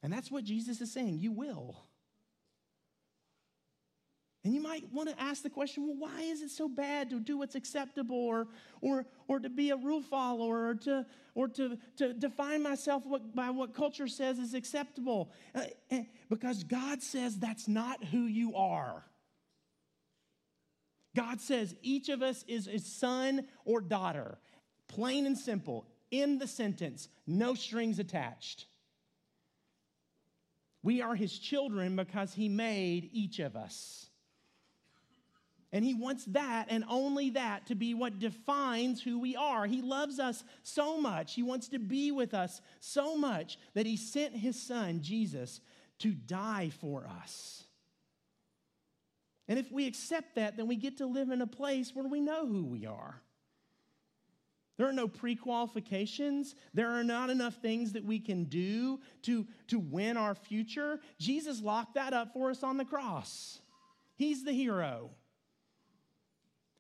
And 0.02 0.12
that's 0.12 0.30
what 0.30 0.42
Jesus 0.42 0.80
is 0.80 0.92
saying 0.92 1.20
you 1.20 1.30
will. 1.30 1.76
And 4.48 4.54
you 4.54 4.62
might 4.62 4.90
want 4.94 5.10
to 5.10 5.22
ask 5.22 5.42
the 5.42 5.50
question, 5.50 5.86
well, 5.86 6.08
why 6.10 6.22
is 6.22 6.40
it 6.40 6.48
so 6.48 6.70
bad 6.70 7.10
to 7.10 7.20
do 7.20 7.36
what's 7.36 7.54
acceptable 7.54 8.16
or, 8.16 8.46
or, 8.80 9.04
or 9.26 9.40
to 9.40 9.50
be 9.50 9.68
a 9.68 9.76
rule 9.76 10.00
follower 10.00 10.68
or 10.68 10.74
to, 10.76 11.04
or 11.34 11.48
to, 11.48 11.76
to 11.98 12.14
define 12.14 12.62
myself 12.62 13.04
what, 13.04 13.34
by 13.34 13.50
what 13.50 13.74
culture 13.74 14.08
says 14.08 14.38
is 14.38 14.54
acceptable? 14.54 15.30
Uh, 15.54 15.64
eh, 15.90 16.04
because 16.30 16.64
God 16.64 17.02
says 17.02 17.38
that's 17.38 17.68
not 17.68 18.02
who 18.04 18.22
you 18.22 18.56
are. 18.56 19.04
God 21.14 21.42
says 21.42 21.74
each 21.82 22.08
of 22.08 22.22
us 22.22 22.42
is 22.48 22.68
a 22.68 22.78
son 22.78 23.46
or 23.66 23.82
daughter, 23.82 24.38
plain 24.86 25.26
and 25.26 25.36
simple, 25.36 25.86
in 26.10 26.38
the 26.38 26.48
sentence, 26.48 27.10
no 27.26 27.52
strings 27.52 27.98
attached. 27.98 28.64
We 30.82 31.02
are 31.02 31.14
his 31.14 31.38
children 31.38 31.96
because 31.96 32.32
he 32.32 32.48
made 32.48 33.10
each 33.12 33.40
of 33.40 33.54
us. 33.54 34.07
And 35.72 35.84
he 35.84 35.92
wants 35.94 36.24
that 36.26 36.66
and 36.70 36.84
only 36.88 37.30
that 37.30 37.66
to 37.66 37.74
be 37.74 37.92
what 37.92 38.18
defines 38.18 39.02
who 39.02 39.18
we 39.18 39.36
are. 39.36 39.66
He 39.66 39.82
loves 39.82 40.18
us 40.18 40.42
so 40.62 40.98
much. 40.98 41.34
He 41.34 41.42
wants 41.42 41.68
to 41.68 41.78
be 41.78 42.10
with 42.10 42.32
us 42.32 42.62
so 42.80 43.16
much 43.16 43.58
that 43.74 43.84
he 43.84 43.96
sent 43.96 44.34
his 44.34 44.60
son, 44.60 45.02
Jesus, 45.02 45.60
to 45.98 46.12
die 46.12 46.70
for 46.80 47.06
us. 47.20 47.64
And 49.46 49.58
if 49.58 49.70
we 49.70 49.86
accept 49.86 50.36
that, 50.36 50.56
then 50.56 50.68
we 50.68 50.76
get 50.76 50.98
to 50.98 51.06
live 51.06 51.30
in 51.30 51.42
a 51.42 51.46
place 51.46 51.94
where 51.94 52.06
we 52.06 52.20
know 52.20 52.46
who 52.46 52.64
we 52.64 52.86
are. 52.86 53.20
There 54.78 54.86
are 54.86 54.92
no 54.92 55.08
pre 55.08 55.34
qualifications. 55.34 56.54
There 56.72 56.90
are 56.90 57.04
not 57.04 57.30
enough 57.30 57.56
things 57.56 57.92
that 57.92 58.04
we 58.04 58.20
can 58.20 58.44
do 58.44 59.00
to, 59.22 59.46
to 59.66 59.78
win 59.78 60.16
our 60.16 60.34
future. 60.34 61.00
Jesus 61.18 61.60
locked 61.60 61.94
that 61.94 62.12
up 62.12 62.32
for 62.32 62.50
us 62.50 62.62
on 62.62 62.76
the 62.76 62.84
cross. 62.84 63.60
He's 64.14 64.44
the 64.44 64.52
hero. 64.52 65.10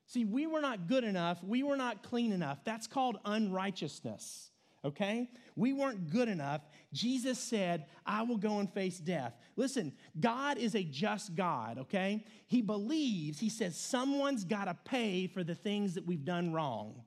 See, 0.08 0.24
we 0.24 0.46
were 0.46 0.62
not 0.62 0.88
good 0.88 1.04
enough. 1.04 1.44
We 1.44 1.62
were 1.62 1.76
not 1.76 2.02
clean 2.02 2.32
enough. 2.32 2.64
That's 2.64 2.86
called 2.86 3.18
unrighteousness, 3.26 4.50
okay? 4.82 5.28
We 5.54 5.74
weren't 5.74 6.08
good 6.08 6.28
enough. 6.28 6.62
Jesus 6.94 7.38
said, 7.38 7.84
I 8.06 8.22
will 8.22 8.38
go 8.38 8.58
and 8.58 8.72
face 8.72 8.98
death. 8.98 9.34
Listen, 9.56 9.92
God 10.18 10.56
is 10.56 10.74
a 10.74 10.82
just 10.82 11.34
God, 11.34 11.78
okay? 11.78 12.24
He 12.46 12.62
believes, 12.62 13.38
He 13.38 13.50
says, 13.50 13.76
someone's 13.76 14.44
got 14.44 14.64
to 14.64 14.74
pay 14.84 15.26
for 15.26 15.44
the 15.44 15.54
things 15.54 15.94
that 15.94 16.06
we've 16.06 16.24
done 16.24 16.54
wrong. 16.54 17.02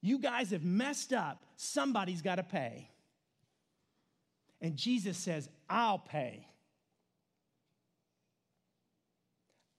You 0.00 0.20
guys 0.20 0.50
have 0.50 0.64
messed 0.64 1.12
up. 1.12 1.42
Somebody's 1.56 2.22
got 2.22 2.36
to 2.36 2.44
pay. 2.44 2.88
And 4.60 4.76
Jesus 4.76 5.18
says, 5.18 5.48
I'll 5.68 5.98
pay. 5.98 6.46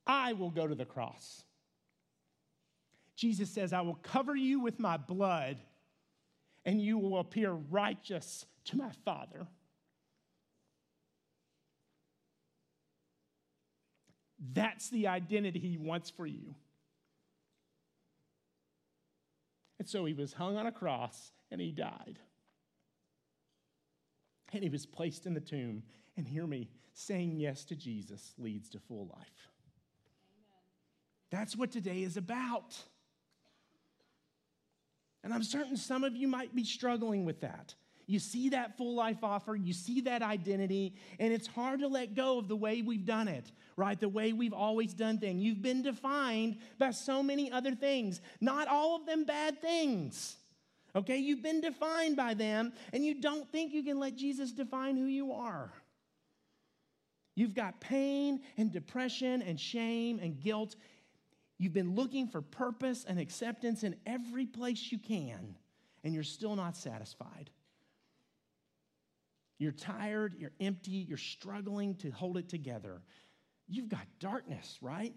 I 0.06 0.34
will 0.34 0.50
go 0.50 0.68
to 0.68 0.76
the 0.76 0.86
cross. 0.86 1.46
Jesus 3.18 3.50
says, 3.50 3.74
I 3.74 3.82
will 3.82 3.96
cover 3.96 4.36
you 4.36 4.62
with 4.62 4.80
my 4.80 4.96
blood, 4.96 5.58
and 6.64 6.80
you 6.80 6.98
will 6.98 7.20
appear 7.20 7.52
righteous 7.52 8.46
to 8.66 8.78
my 8.78 8.92
Father. 9.04 9.48
That's 14.54 14.90
the 14.90 15.08
identity 15.08 15.60
he 15.60 15.78
wants 15.78 16.10
for 16.10 16.28
you. 16.28 16.56
And 19.80 19.88
so 19.88 20.06
he 20.06 20.14
was 20.14 20.34
hung 20.34 20.58
on 20.58 20.68
a 20.68 20.72
cross 20.72 21.32
and 21.52 21.60
he 21.60 21.72
died. 21.72 22.20
And 24.54 24.64
he 24.64 24.70
was 24.70 24.86
placed 24.86 25.26
in 25.26 25.34
the 25.34 25.40
tomb. 25.40 25.84
And 26.16 26.28
hear 26.28 26.48
me, 26.48 26.70
saying 26.94 27.38
yes 27.38 27.64
to 27.66 27.76
Jesus 27.76 28.34
leads 28.40 28.70
to 28.72 28.80
full 28.80 29.08
life. 29.16 29.50
Amen. 30.34 30.62
That's 31.30 31.56
what 31.56 31.72
today 31.72 32.02
is 32.02 32.18
about. 32.18 32.76
And 35.28 35.34
I'm 35.34 35.44
certain 35.44 35.76
some 35.76 36.06
of 36.06 36.16
you 36.16 36.26
might 36.26 36.56
be 36.56 36.64
struggling 36.64 37.26
with 37.26 37.42
that. 37.42 37.76
You 38.06 38.18
see 38.18 38.48
that 38.48 38.78
full 38.78 38.96
life 38.96 39.22
offer, 39.22 39.58
you 39.58 39.74
see 39.74 40.00
that 40.00 40.22
identity, 40.22 40.96
and 41.20 41.34
it's 41.34 41.48
hard 41.48 41.82
to 41.82 41.90
let 41.90 42.16
go 42.16 42.40
of 42.40 42.48
the 42.48 42.56
way 42.56 42.82
we've 42.82 43.04
done 43.04 43.28
it, 43.28 43.52
right? 43.76 44.00
The 44.00 44.08
way 44.08 44.32
we've 44.32 44.54
always 44.54 44.94
done 44.94 45.18
things. 45.18 45.44
You've 45.44 45.62
been 45.62 45.84
defined 45.84 46.60
by 46.80 46.92
so 46.92 47.22
many 47.22 47.52
other 47.52 47.76
things, 47.76 48.22
not 48.40 48.70
all 48.70 48.96
of 48.96 49.06
them 49.06 49.26
bad 49.26 49.62
things. 49.62 50.38
Okay, 50.96 51.18
you've 51.18 51.44
been 51.44 51.60
defined 51.60 52.16
by 52.16 52.34
them, 52.34 52.72
and 52.94 53.06
you 53.06 53.20
don't 53.20 53.52
think 53.52 53.74
you 53.74 53.84
can 53.84 54.00
let 54.00 54.16
Jesus 54.16 54.54
define 54.54 54.96
who 54.96 55.08
you 55.08 55.34
are. 55.34 55.74
You've 57.36 57.54
got 57.54 57.82
pain 57.82 58.40
and 58.56 58.72
depression 58.72 59.42
and 59.42 59.60
shame 59.60 60.20
and 60.22 60.40
guilt. 60.40 60.78
You've 61.58 61.74
been 61.74 61.96
looking 61.96 62.28
for 62.28 62.42
purpose 62.42 63.06
and 63.08 63.20
acceptance 63.20 63.84
in 63.84 63.96
every 64.06 64.46
place 64.46 64.92
you 64.92 65.00
can, 65.00 65.56
and 66.04 66.14
you're 66.14 66.24
still 66.24 66.56
not 66.56 66.78
satisfied. 66.78 67.50
You're 69.58 69.72
tired, 69.72 70.36
you're 70.38 70.52
empty, 70.60 70.92
you're 70.92 71.18
struggling 71.18 71.96
to 71.96 72.12
hold 72.12 72.38
it 72.38 72.48
together. 72.48 73.02
You've 73.68 73.90
got 73.90 74.06
darkness, 74.20 74.78
right? 74.82 75.16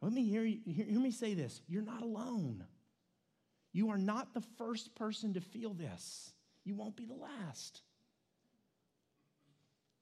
Let 0.00 0.12
me 0.12 0.24
hear, 0.24 0.44
you, 0.44 0.60
hear, 0.64 0.86
hear 0.86 1.00
me 1.00 1.10
say 1.10 1.34
this 1.34 1.60
you're 1.68 1.82
not 1.82 2.02
alone. 2.02 2.64
You 3.72 3.90
are 3.90 3.98
not 3.98 4.34
the 4.34 4.42
first 4.58 4.94
person 4.94 5.34
to 5.34 5.40
feel 5.40 5.72
this, 5.74 6.32
you 6.64 6.74
won't 6.74 6.96
be 6.96 7.06
the 7.06 7.14
last. 7.14 7.82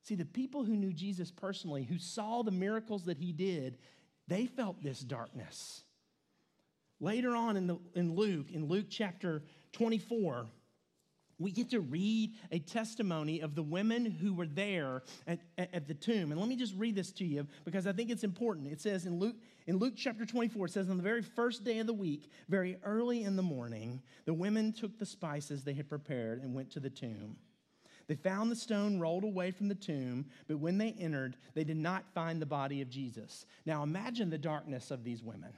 See, 0.03 0.15
the 0.17 0.25
people 0.25 0.65
who 0.65 0.77
knew 0.77 0.93
Jesus 0.93 1.31
personally, 1.31 1.85
who 1.85 1.99
saw 1.99 2.43
the 2.43 2.51
miracles 2.51 3.05
that 3.05 3.19
he 3.19 3.33
did, 3.33 3.79
they 4.31 4.47
felt 4.47 4.83
this 4.83 5.01
darkness. 5.01 5.83
Later 7.01 7.35
on 7.35 7.57
in, 7.57 7.67
the, 7.67 7.79
in 7.95 8.15
Luke, 8.15 8.51
in 8.53 8.69
Luke 8.69 8.87
chapter 8.89 9.43
24, 9.73 10.47
we 11.41 11.51
get 11.51 11.71
to 11.71 11.81
read 11.81 12.35
a 12.53 12.61
testimony 12.61 13.41
of 13.41 13.55
the 13.55 13.63
women 13.63 14.05
who 14.05 14.33
were 14.33 14.47
there 14.47 15.03
at, 15.27 15.41
at, 15.59 15.75
at, 15.75 15.89
the 15.89 15.95
tomb. 15.95 16.31
And 16.31 16.39
let 16.39 16.49
me 16.49 16.55
just 16.55 16.75
read 16.77 16.95
this 16.95 17.11
to 17.13 17.25
you 17.25 17.47
because 17.65 17.87
I 17.87 17.93
think 17.93 18.11
it's 18.11 18.25
important. 18.25 18.69
It 18.69 18.81
says 18.81 19.07
in 19.07 19.19
Luke, 19.19 19.37
in 19.67 19.79
Luke 19.79 19.95
chapter 19.97 20.25
24, 20.25 20.67
it 20.67 20.73
says, 20.73 20.91
On 20.91 20.99
the 20.99 21.03
very 21.03 21.23
first 21.23 21.65
day 21.65 21.79
of 21.79 21.87
the 21.87 21.95
week, 21.95 22.31
very 22.49 22.77
early 22.85 23.25
in 23.25 23.37
the 23.37 23.43
morning, 23.43 24.03
the 24.27 24.35
women 24.35 24.73
took 24.73 24.99
the 24.99 25.07
spices 25.07 25.65
they 25.65 25.73
had 25.73 25.89
prepared 25.89 26.43
and 26.43 26.55
went 26.55 26.71
to 26.73 26.81
the 26.81 26.91
tomb. 26.91 27.37
They 28.11 28.17
found 28.17 28.51
the 28.51 28.57
stone 28.57 28.99
rolled 28.99 29.23
away 29.23 29.53
from 29.53 29.69
the 29.69 29.75
tomb, 29.77 30.27
but 30.49 30.59
when 30.59 30.79
they 30.79 30.97
entered, 30.99 31.37
they 31.55 31.63
did 31.63 31.77
not 31.77 32.13
find 32.13 32.43
the 32.43 32.47
body 32.47 32.83
of 32.83 32.91
Jesus. 32.91 33.47
Now 33.65 33.85
imagine 33.85 34.31
the 34.31 34.37
darkness 34.37 34.91
of 34.91 35.05
these 35.05 35.23
women. 35.23 35.53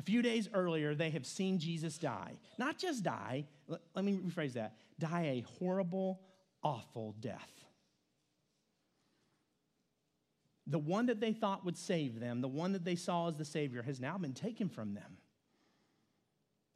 A 0.00 0.02
few 0.02 0.22
days 0.22 0.48
earlier, 0.52 0.96
they 0.96 1.10
have 1.10 1.24
seen 1.24 1.60
Jesus 1.60 1.96
die. 1.96 2.32
Not 2.58 2.76
just 2.76 3.04
die, 3.04 3.44
let, 3.68 4.04
me 4.04 4.18
rephrase 4.18 4.54
that 4.54 4.74
die 4.98 5.44
a 5.44 5.46
horrible, 5.60 6.20
awful 6.60 7.14
death. 7.20 7.52
The 10.66 10.80
one 10.80 11.06
that 11.06 11.20
they 11.20 11.34
thought 11.34 11.64
would 11.64 11.78
save 11.78 12.18
them, 12.18 12.40
the 12.40 12.48
one 12.48 12.72
that 12.72 12.84
they 12.84 12.96
saw 12.96 13.28
as 13.28 13.36
the 13.36 13.44
Savior, 13.44 13.82
has 13.82 14.00
now 14.00 14.18
been 14.18 14.34
taken 14.34 14.68
from 14.68 14.92
them. 14.92 15.18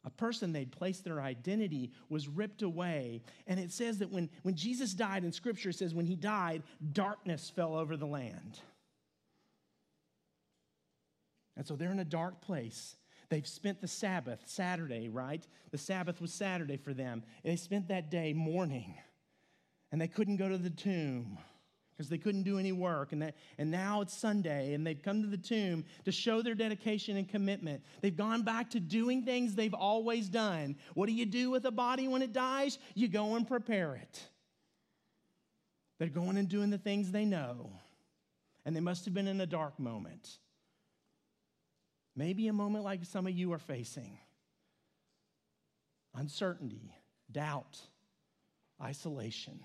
A 0.04 0.10
person 0.10 0.52
they'd 0.52 0.72
placed 0.72 1.04
their 1.04 1.20
identity 1.20 1.92
was 2.08 2.26
ripped 2.26 2.62
away. 2.62 3.22
And 3.46 3.60
it 3.60 3.70
says 3.70 3.98
that 3.98 4.10
when, 4.10 4.30
when 4.42 4.54
Jesus 4.54 4.94
died 4.94 5.24
in 5.24 5.32
Scripture, 5.32 5.70
it 5.70 5.76
says 5.76 5.94
when 5.94 6.06
he 6.06 6.16
died, 6.16 6.62
darkness 6.92 7.50
fell 7.54 7.74
over 7.74 7.96
the 7.96 8.06
land. 8.06 8.60
And 11.56 11.66
so 11.66 11.76
they're 11.76 11.92
in 11.92 11.98
a 11.98 12.04
dark 12.04 12.40
place. 12.40 12.96
They've 13.28 13.46
spent 13.46 13.80
the 13.80 13.88
Sabbath, 13.88 14.40
Saturday, 14.46 15.08
right? 15.08 15.46
The 15.70 15.78
Sabbath 15.78 16.20
was 16.20 16.32
Saturday 16.32 16.78
for 16.78 16.94
them. 16.94 17.22
And 17.44 17.52
they 17.52 17.56
spent 17.56 17.88
that 17.88 18.10
day 18.10 18.32
mourning. 18.32 18.94
And 19.92 20.00
they 20.00 20.08
couldn't 20.08 20.36
go 20.36 20.48
to 20.48 20.58
the 20.58 20.70
tomb 20.70 21.38
because 22.00 22.08
they 22.08 22.16
couldn't 22.16 22.44
do 22.44 22.58
any 22.58 22.72
work. 22.72 23.12
And, 23.12 23.20
that, 23.20 23.34
and 23.58 23.70
now 23.70 24.00
it's 24.00 24.16
Sunday, 24.16 24.72
and 24.72 24.86
they've 24.86 25.02
come 25.02 25.20
to 25.20 25.28
the 25.28 25.36
tomb 25.36 25.84
to 26.06 26.10
show 26.10 26.40
their 26.40 26.54
dedication 26.54 27.18
and 27.18 27.28
commitment. 27.28 27.82
They've 28.00 28.16
gone 28.16 28.40
back 28.40 28.70
to 28.70 28.80
doing 28.80 29.22
things 29.22 29.54
they've 29.54 29.74
always 29.74 30.30
done. 30.30 30.76
What 30.94 31.10
do 31.10 31.12
you 31.12 31.26
do 31.26 31.50
with 31.50 31.66
a 31.66 31.70
body 31.70 32.08
when 32.08 32.22
it 32.22 32.32
dies? 32.32 32.78
You 32.94 33.06
go 33.06 33.34
and 33.34 33.46
prepare 33.46 33.96
it. 33.96 34.18
They're 35.98 36.08
going 36.08 36.38
and 36.38 36.48
doing 36.48 36.70
the 36.70 36.78
things 36.78 37.12
they 37.12 37.26
know. 37.26 37.70
And 38.64 38.74
they 38.74 38.80
must 38.80 39.04
have 39.04 39.12
been 39.12 39.28
in 39.28 39.38
a 39.42 39.46
dark 39.46 39.78
moment. 39.78 40.38
Maybe 42.16 42.48
a 42.48 42.54
moment 42.54 42.82
like 42.82 43.04
some 43.04 43.26
of 43.26 43.34
you 43.34 43.52
are 43.52 43.58
facing 43.58 44.16
uncertainty, 46.14 46.94
doubt, 47.30 47.78
isolation. 48.82 49.60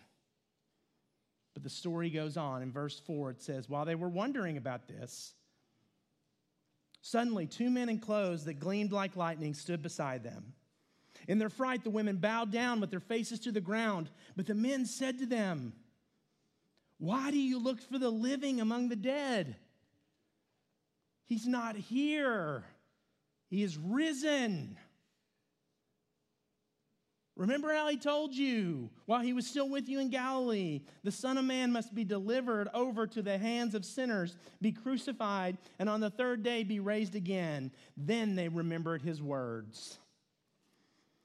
But 1.55 1.63
the 1.63 1.69
story 1.69 2.11
goes 2.11 2.37
on. 2.37 2.61
In 2.61 2.71
verse 2.71 2.99
4, 2.99 3.31
it 3.31 3.41
says, 3.41 3.67
While 3.67 3.85
they 3.85 3.95
were 3.95 4.09
wondering 4.09 4.57
about 4.57 4.87
this, 4.87 5.33
suddenly 7.01 7.47
two 7.47 7.71
men 7.71 7.89
in 7.89 7.97
clothes 7.97 8.45
that 8.45 8.59
gleamed 8.59 8.91
like 8.91 9.15
lightning 9.15 9.55
stood 9.55 9.81
beside 9.81 10.23
them. 10.23 10.53
In 11.29 11.39
their 11.39 11.49
fright, 11.49 11.83
the 11.83 11.89
women 11.89 12.17
bowed 12.17 12.51
down 12.51 12.81
with 12.81 12.91
their 12.91 12.99
faces 12.99 13.39
to 13.39 13.51
the 13.51 13.61
ground. 13.61 14.09
But 14.35 14.45
the 14.45 14.53
men 14.53 14.85
said 14.85 15.17
to 15.19 15.25
them, 15.25 15.73
Why 16.99 17.31
do 17.31 17.39
you 17.39 17.57
look 17.57 17.81
for 17.81 17.97
the 17.97 18.11
living 18.11 18.59
among 18.59 18.89
the 18.89 18.97
dead? 18.97 19.55
He's 21.25 21.47
not 21.47 21.77
here, 21.77 22.65
He 23.47 23.63
is 23.63 23.77
risen. 23.77 24.77
Remember 27.35 27.73
how 27.73 27.89
he 27.89 27.97
told 27.97 28.33
you 28.33 28.89
while 29.07 29.19
he 29.19 29.33
was 29.33 29.45
still 29.45 29.67
with 29.67 29.89
you 29.89 29.99
in 29.99 30.09
Galilee 30.09 30.81
the 31.03 31.11
Son 31.11 31.37
of 31.37 31.43
Man 31.43 31.71
must 31.71 31.93
be 31.93 32.05
delivered 32.05 32.69
over 32.73 33.05
to 33.07 33.21
the 33.21 33.37
hands 33.37 33.75
of 33.75 33.83
sinners, 33.83 34.37
be 34.61 34.71
crucified, 34.71 35.57
and 35.77 35.89
on 35.89 35.99
the 35.99 36.09
third 36.09 36.43
day 36.43 36.63
be 36.63 36.79
raised 36.79 37.15
again. 37.15 37.71
Then 37.97 38.35
they 38.35 38.47
remembered 38.47 39.01
his 39.01 39.21
words. 39.21 39.99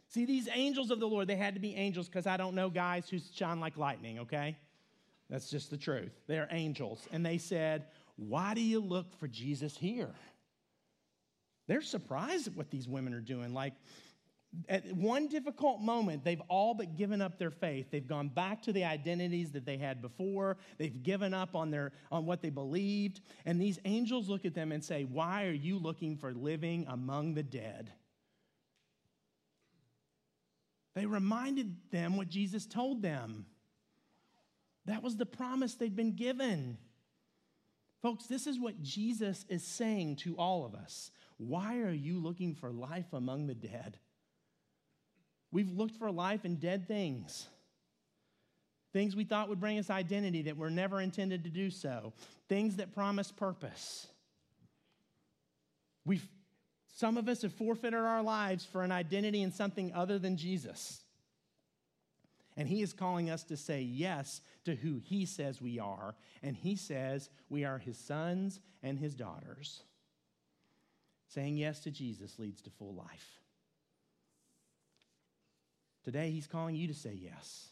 See, 0.09 0.25
these 0.25 0.49
angels 0.53 0.91
of 0.91 0.99
the 0.99 1.07
Lord, 1.07 1.29
they 1.29 1.37
had 1.37 1.55
to 1.55 1.61
be 1.61 1.77
angels 1.77 2.09
because 2.09 2.27
I 2.27 2.37
don't 2.37 2.57
know 2.57 2.69
guys 2.69 3.09
who 3.09 3.19
shine 3.33 3.61
like 3.61 3.77
lightning, 3.77 4.19
okay? 4.21 4.57
That's 5.29 5.49
just 5.49 5.71
the 5.71 5.77
truth. 5.77 6.11
They're 6.27 6.49
angels. 6.51 7.07
And 7.13 7.25
they 7.25 7.39
said, 7.39 7.85
why 8.17 8.55
do 8.55 8.61
you 8.61 8.81
look 8.81 9.15
for 9.19 9.29
Jesus 9.29 9.77
here? 9.77 10.11
They're 11.69 11.83
surprised 11.83 12.49
at 12.49 12.57
what 12.57 12.71
these 12.71 12.89
women 12.89 13.15
are 13.15 13.21
doing. 13.21 13.55
Like, 13.55 13.75
at 14.69 14.85
one 14.95 15.29
difficult 15.29 15.81
moment, 15.81 16.25
they've 16.25 16.43
all 16.49 16.75
but 16.75 16.97
given 16.97 17.23
up 17.23 17.39
their 17.39 17.53
faith. 17.53 17.87
They've 17.91 18.07
gone 18.07 18.29
back 18.29 18.63
to 18.63 18.73
the 18.73 18.85
identities 18.85 19.53
that 19.53 19.65
they 19.65 19.77
had 19.77 20.03
before. 20.03 20.57
They've 20.77 21.03
given 21.03 21.33
up 21.33 21.55
on, 21.55 21.71
their, 21.71 21.93
on 22.11 22.27
what 22.27 22.43
they 22.43 22.51
believed. 22.51 23.21
And 23.45 23.61
these 23.61 23.79
angels 23.85 24.29
look 24.29 24.45
at 24.45 24.55
them 24.55 24.73
and 24.73 24.85
say, 24.85 25.05
Why 25.05 25.45
are 25.45 25.53
you 25.53 25.79
looking 25.79 26.17
for 26.17 26.33
living 26.33 26.85
among 26.89 27.35
the 27.35 27.45
dead? 27.45 27.93
They 30.97 31.07
reminded 31.07 31.77
them 31.93 32.17
what 32.17 32.29
Jesus 32.29 32.67
told 32.67 33.03
them. 33.03 33.47
That 34.87 35.03
was 35.03 35.17
the 35.17 35.27
promise 35.27 35.75
they'd 35.75 35.95
been 35.95 36.17
given. 36.17 36.77
Folks, 38.03 38.27
this 38.27 38.49
is 38.49 38.59
what 38.59 38.83
Jesus 38.83 39.45
is 39.49 39.63
saying 39.63 40.17
to 40.17 40.35
all 40.37 40.65
of 40.65 40.75
us. 40.75 41.13
Why 41.37 41.79
are 41.79 41.93
you 41.93 42.19
looking 42.19 42.57
for 42.57 42.73
life 42.73 43.13
among 43.13 43.47
the 43.47 43.55
dead? 43.55 43.99
We've 45.53 45.71
looked 45.71 45.97
for 45.97 46.11
life 46.11 46.45
in 46.45 46.57
dead 46.57 46.87
things. 46.87 47.47
Things 48.93 49.15
we 49.15 49.25
thought 49.25 49.49
would 49.49 49.61
bring 49.61 49.79
us 49.79 49.91
identity 49.91 50.43
that 50.43 50.57
were 50.57 50.71
never 50.71 51.01
intended 51.01 51.45
to 51.45 51.51
do 51.51 51.71
so. 51.71 52.13
Things 52.49 52.77
that 52.77 52.95
promise 52.95 53.31
purpose. 53.31 54.07
We've 56.05 56.27
Some 56.97 57.17
of 57.17 57.29
us 57.29 57.43
have 57.43 57.53
forfeited 57.53 57.99
our 58.01 58.23
lives 58.23 58.65
for 58.65 58.83
an 58.83 58.93
identity 58.93 59.43
in 59.43 59.53
something 59.53 59.93
other 59.95 60.19
than 60.19 60.37
Jesus. 60.37 61.03
And 62.57 62.69
he 62.69 62.83
is 62.83 62.93
calling 62.93 63.31
us 63.31 63.45
to 63.45 63.57
say 63.57 63.81
yes 63.81 64.41
to 64.65 64.75
who 64.75 65.01
he 65.03 65.25
says 65.25 65.63
we 65.63 65.79
are. 65.79 66.15
And 66.43 66.57
he 66.57 66.77
says 66.77 67.31
we 67.49 67.65
are 67.65 67.79
his 67.79 67.97
sons 67.97 68.61
and 68.83 68.99
his 68.99 69.15
daughters. 69.15 69.83
Saying 71.29 71.57
yes 71.57 71.81
to 71.81 71.91
Jesus 71.91 72.39
leads 72.39 72.61
to 72.63 72.71
full 72.71 72.95
life. 72.95 73.40
Today, 76.05 76.31
he's 76.31 76.47
calling 76.47 76.75
you 76.75 76.89
to 76.89 76.95
say 76.95 77.19
yes. 77.21 77.69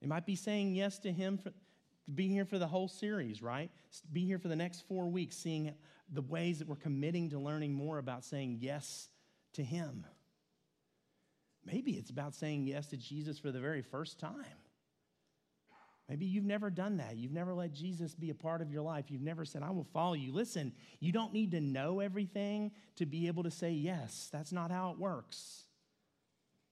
It 0.00 0.08
might 0.08 0.26
be 0.26 0.36
saying 0.36 0.74
yes 0.74 0.98
to 1.00 1.12
him 1.12 1.38
for 1.38 1.52
being 2.12 2.30
here 2.30 2.44
for 2.44 2.58
the 2.58 2.66
whole 2.66 2.88
series, 2.88 3.42
right? 3.42 3.70
Be 4.12 4.24
here 4.24 4.38
for 4.38 4.48
the 4.48 4.56
next 4.56 4.86
four 4.88 5.08
weeks, 5.08 5.36
seeing 5.36 5.72
the 6.12 6.22
ways 6.22 6.58
that 6.58 6.68
we're 6.68 6.76
committing 6.76 7.30
to 7.30 7.38
learning 7.38 7.72
more 7.72 7.98
about 7.98 8.24
saying 8.24 8.58
yes 8.60 9.08
to 9.54 9.62
him. 9.62 10.04
Maybe 11.64 11.92
it's 11.92 12.10
about 12.10 12.34
saying 12.34 12.66
yes 12.66 12.88
to 12.88 12.96
Jesus 12.96 13.38
for 13.38 13.52
the 13.52 13.60
very 13.60 13.82
first 13.82 14.18
time. 14.18 14.44
Maybe 16.08 16.26
you've 16.26 16.44
never 16.44 16.68
done 16.68 16.96
that. 16.96 17.16
You've 17.16 17.32
never 17.32 17.54
let 17.54 17.72
Jesus 17.72 18.14
be 18.14 18.30
a 18.30 18.34
part 18.34 18.60
of 18.60 18.72
your 18.72 18.82
life. 18.82 19.06
You've 19.08 19.22
never 19.22 19.44
said, 19.44 19.62
I 19.62 19.70
will 19.70 19.86
follow 19.92 20.14
you. 20.14 20.32
Listen, 20.32 20.72
you 20.98 21.12
don't 21.12 21.32
need 21.32 21.52
to 21.52 21.60
know 21.60 22.00
everything 22.00 22.72
to 22.96 23.06
be 23.06 23.28
able 23.28 23.44
to 23.44 23.50
say 23.50 23.70
yes. 23.70 24.28
That's 24.32 24.52
not 24.52 24.70
how 24.70 24.90
it 24.90 24.98
works. 24.98 25.62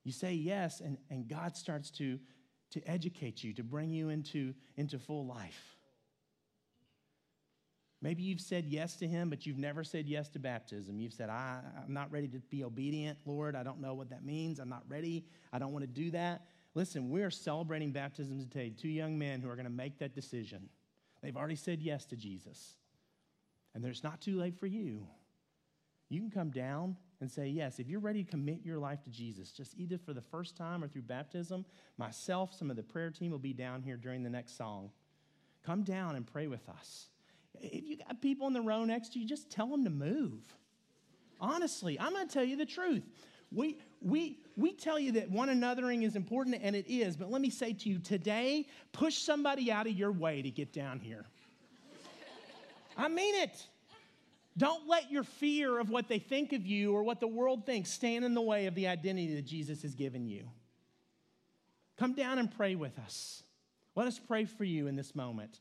You 0.05 0.13
say 0.13 0.33
yes, 0.33 0.81
and, 0.81 0.99
and 1.11 1.29
God 1.29 1.57
starts 1.57 1.91
to, 1.93 2.19
to 2.71 2.81
educate 2.89 3.45
you, 3.45 3.53
to 3.55 3.63
bring 3.63 3.91
you 3.93 4.09
into, 4.09 4.55
into 4.77 4.99
full 4.99 5.27
life. 5.27 5.77
Maybe 8.03 8.23
you've 8.23 8.41
said 8.41 8.65
yes 8.65 8.97
to 8.97 9.07
him, 9.07 9.29
but 9.29 9.45
you've 9.45 9.59
never 9.59 9.85
said 9.85 10.07
yes 10.07 10.31
to 10.31 10.39
baptism. 10.39 10.99
You've 11.01 11.13
said, 11.13 11.29
I, 11.29 11.61
am 11.85 11.93
not 11.93 12.11
ready 12.11 12.29
to 12.29 12.39
be 12.39 12.65
obedient, 12.65 13.19
Lord. 13.27 13.55
I 13.55 13.63
don't 13.63 13.81
know 13.81 13.93
what 13.93 14.09
that 14.09 14.25
means. 14.25 14.59
I'm 14.59 14.71
not 14.71 14.85
ready. 14.89 15.27
I 15.53 15.59
don't 15.59 15.73
want 15.73 15.83
to 15.83 15.91
do 15.91 16.11
that. 16.13 16.47
Listen, 16.75 17.11
we 17.11 17.23
are 17.23 17.31
celebrating 17.31 17.91
baptisms 17.93 18.47
today. 18.47 18.71
Two 18.71 18.89
young 18.89 19.19
men 19.19 19.43
who 19.43 19.51
are 19.51 19.57
going 19.57 19.67
to 19.67 19.71
make 19.71 19.99
that 19.99 20.15
decision. 20.15 20.71
They've 21.23 21.37
already 21.37 21.57
said 21.57 21.83
yes 21.83 22.07
to 22.07 22.17
Jesus. 22.17 22.77
And 23.75 23.85
there's 23.85 24.03
not 24.03 24.23
too 24.23 24.39
late 24.39 24.59
for 24.59 24.67
you. 24.67 25.07
You 26.09 26.21
can 26.21 26.31
come 26.31 26.51
down 26.51 26.97
and 27.21 27.31
say 27.31 27.47
yes. 27.49 27.79
If 27.79 27.89
you're 27.89 28.01
ready 28.01 28.25
to 28.25 28.31
commit 28.31 28.61
your 28.65 28.79
life 28.79 29.03
to 29.05 29.11
Jesus, 29.11 29.53
just 29.53 29.75
either 29.77 29.99
for 29.99 30.13
the 30.15 30.23
first 30.23 30.57
time 30.57 30.83
or 30.83 30.89
through 30.89 31.03
baptism, 31.03 31.65
myself, 31.99 32.55
some 32.55 32.71
of 32.71 32.77
the 32.77 32.83
prayer 32.83 33.11
team 33.11 33.31
will 33.31 33.39
be 33.39 33.53
down 33.53 33.83
here 33.83 33.97
during 33.97 34.23
the 34.23 34.31
next 34.31 34.57
song. 34.57 34.91
Come 35.65 35.83
down 35.83 36.17
and 36.17 36.27
pray 36.27 36.47
with 36.47 36.69
us. 36.69 37.09
If 37.61 37.87
you 37.87 37.99
got 37.99 38.23
people 38.23 38.47
in 38.47 38.53
the 38.53 38.63
row 38.63 38.85
next 38.85 39.13
to 39.13 39.19
you, 39.19 39.27
just 39.27 39.51
tell 39.51 39.67
them 39.67 39.85
to 39.85 39.91
move. 39.91 40.41
Honestly, 41.41 41.99
I'm 42.01 42.13
going 42.13 42.27
to 42.27 42.33
tell 42.33 42.45
you 42.45 42.57
the 42.57 42.67
truth. 42.67 43.03
We, 43.53 43.79
we, 44.01 44.39
we 44.57 44.73
tell 44.73 44.99
you 44.99 45.13
that 45.13 45.31
one 45.31 45.49
anothering 45.49 46.05
is 46.05 46.15
important, 46.15 46.61
and 46.63 46.77
it 46.77 46.87
is, 46.89 47.17
but 47.17 47.31
let 47.31 47.43
me 47.43 47.51
say 47.51 47.73
to 47.73 47.89
you 47.89 47.99
today, 47.99 48.67
push 48.93 49.19
somebody 49.19 49.73
out 49.73 49.87
of 49.87 49.93
your 49.93 50.13
way 50.13 50.41
to 50.41 50.51
get 50.51 50.73
down 50.73 51.01
here. 51.01 51.27
I 52.97 53.09
mean 53.09 53.35
it. 53.35 53.67
Don't 54.61 54.87
let 54.87 55.11
your 55.11 55.23
fear 55.23 55.79
of 55.79 55.89
what 55.89 56.07
they 56.07 56.19
think 56.19 56.53
of 56.53 56.67
you 56.67 56.93
or 56.93 57.03
what 57.03 57.19
the 57.19 57.27
world 57.27 57.65
thinks 57.65 57.91
stand 57.91 58.27
in 58.27 58.35
the 58.35 58.43
way 58.43 58.67
of 58.67 58.75
the 58.75 58.89
identity 58.89 59.35
that 59.37 59.47
Jesus 59.47 59.81
has 59.81 59.95
given 59.95 60.27
you. 60.27 60.51
Come 61.99 62.13
down 62.13 62.39
and 62.39 62.55
pray 62.55 62.75
with 62.75 62.99
us. 62.99 63.43
Let 63.97 64.07
us 64.07 64.19
pray 64.19 64.45
for 64.45 64.65
you 64.65 64.87
in 64.87 64.97
this 64.97 65.15
moment. 65.15 65.61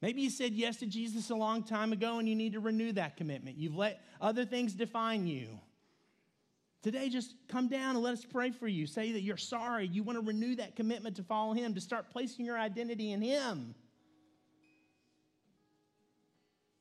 Maybe 0.00 0.22
you 0.22 0.30
said 0.30 0.54
yes 0.54 0.78
to 0.78 0.86
Jesus 0.86 1.30
a 1.30 1.36
long 1.36 1.62
time 1.62 1.92
ago 1.92 2.18
and 2.18 2.28
you 2.28 2.34
need 2.34 2.54
to 2.54 2.60
renew 2.60 2.90
that 2.94 3.16
commitment. 3.16 3.58
You've 3.58 3.76
let 3.76 4.00
other 4.20 4.44
things 4.44 4.72
define 4.72 5.28
you. 5.28 5.60
Today, 6.82 7.08
just 7.08 7.36
come 7.46 7.68
down 7.68 7.94
and 7.94 8.02
let 8.02 8.14
us 8.14 8.24
pray 8.24 8.50
for 8.50 8.66
you. 8.66 8.88
Say 8.88 9.12
that 9.12 9.22
you're 9.22 9.36
sorry. 9.36 9.86
You 9.86 10.02
want 10.02 10.18
to 10.18 10.26
renew 10.26 10.56
that 10.56 10.74
commitment 10.74 11.14
to 11.14 11.22
follow 11.22 11.52
Him, 11.52 11.74
to 11.74 11.80
start 11.80 12.10
placing 12.10 12.44
your 12.44 12.58
identity 12.58 13.12
in 13.12 13.22
Him. 13.22 13.76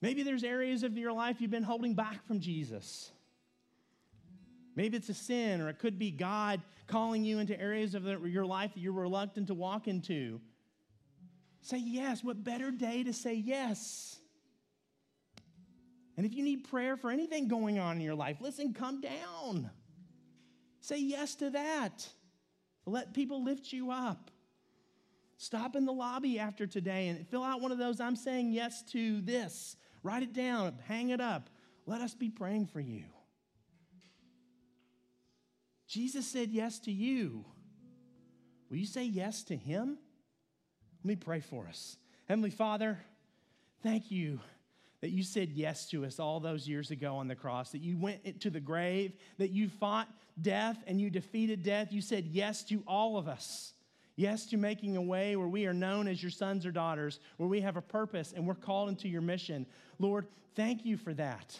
Maybe 0.01 0.23
there's 0.23 0.43
areas 0.43 0.83
of 0.83 0.97
your 0.97 1.13
life 1.13 1.39
you've 1.39 1.51
been 1.51 1.63
holding 1.63 1.93
back 1.93 2.25
from 2.25 2.39
Jesus. 2.39 3.11
Maybe 4.75 4.97
it's 4.97 5.09
a 5.09 5.13
sin, 5.13 5.61
or 5.61 5.69
it 5.69 5.79
could 5.79 5.99
be 5.99 6.11
God 6.11 6.61
calling 6.87 7.23
you 7.23 7.39
into 7.39 7.59
areas 7.59 7.93
of 7.93 8.05
your 8.25 8.45
life 8.45 8.73
that 8.73 8.79
you're 8.79 8.93
reluctant 8.93 9.47
to 9.47 9.53
walk 9.53 9.87
into. 9.87 10.41
Say 11.61 11.77
yes. 11.77 12.23
What 12.23 12.43
better 12.43 12.71
day 12.71 13.03
to 13.03 13.13
say 13.13 13.35
yes? 13.35 14.17
And 16.17 16.25
if 16.25 16.33
you 16.33 16.43
need 16.43 16.69
prayer 16.69 16.97
for 16.97 17.11
anything 17.11 17.47
going 17.47 17.79
on 17.79 17.97
in 17.97 18.01
your 18.01 18.15
life, 18.15 18.37
listen, 18.41 18.73
come 18.73 19.01
down. 19.01 19.69
Say 20.79 20.99
yes 20.99 21.35
to 21.35 21.51
that. 21.51 22.07
Let 22.85 23.13
people 23.13 23.43
lift 23.43 23.71
you 23.71 23.91
up. 23.91 24.31
Stop 25.37 25.75
in 25.75 25.85
the 25.85 25.93
lobby 25.93 26.39
after 26.39 26.67
today 26.67 27.07
and 27.07 27.27
fill 27.27 27.43
out 27.43 27.61
one 27.61 27.71
of 27.71 27.77
those 27.77 27.99
I'm 27.99 28.15
saying 28.15 28.51
yes 28.51 28.83
to 28.91 29.21
this. 29.21 29.75
Write 30.03 30.23
it 30.23 30.33
down, 30.33 30.77
hang 30.87 31.09
it 31.09 31.21
up. 31.21 31.49
Let 31.85 32.01
us 32.01 32.13
be 32.13 32.29
praying 32.29 32.67
for 32.67 32.79
you. 32.79 33.03
Jesus 35.87 36.25
said 36.25 36.49
yes 36.51 36.79
to 36.79 36.91
you. 36.91 37.45
Will 38.69 38.77
you 38.77 38.85
say 38.85 39.03
yes 39.03 39.43
to 39.43 39.55
him? 39.55 39.97
Let 41.03 41.05
me 41.05 41.15
pray 41.15 41.41
for 41.41 41.67
us. 41.67 41.97
Heavenly 42.27 42.49
Father, 42.49 42.99
thank 43.83 44.09
you 44.09 44.39
that 45.01 45.09
you 45.09 45.23
said 45.23 45.49
yes 45.49 45.89
to 45.89 46.05
us 46.05 46.19
all 46.19 46.39
those 46.39 46.67
years 46.67 46.91
ago 46.91 47.17
on 47.17 47.27
the 47.27 47.35
cross, 47.35 47.71
that 47.71 47.81
you 47.81 47.97
went 47.97 48.39
to 48.41 48.49
the 48.49 48.59
grave, 48.59 49.13
that 49.39 49.49
you 49.49 49.67
fought 49.67 50.07
death 50.41 50.77
and 50.87 51.01
you 51.01 51.09
defeated 51.09 51.63
death. 51.63 51.91
You 51.91 52.01
said 52.01 52.27
yes 52.27 52.63
to 52.65 52.83
all 52.87 53.17
of 53.17 53.27
us. 53.27 53.73
Yes 54.21 54.45
to 54.47 54.57
making 54.57 54.97
a 54.97 55.01
way 55.01 55.35
where 55.35 55.47
we 55.47 55.65
are 55.65 55.73
known 55.73 56.07
as 56.07 56.21
your 56.21 56.29
sons 56.29 56.63
or 56.63 56.71
daughters, 56.71 57.19
where 57.37 57.49
we 57.49 57.59
have 57.61 57.75
a 57.75 57.81
purpose 57.81 58.33
and 58.35 58.45
we're 58.45 58.53
called 58.53 58.89
into 58.89 59.07
your 59.07 59.21
mission. 59.21 59.65
Lord, 59.97 60.27
thank 60.53 60.85
you 60.85 60.95
for 60.95 61.11
that. 61.15 61.59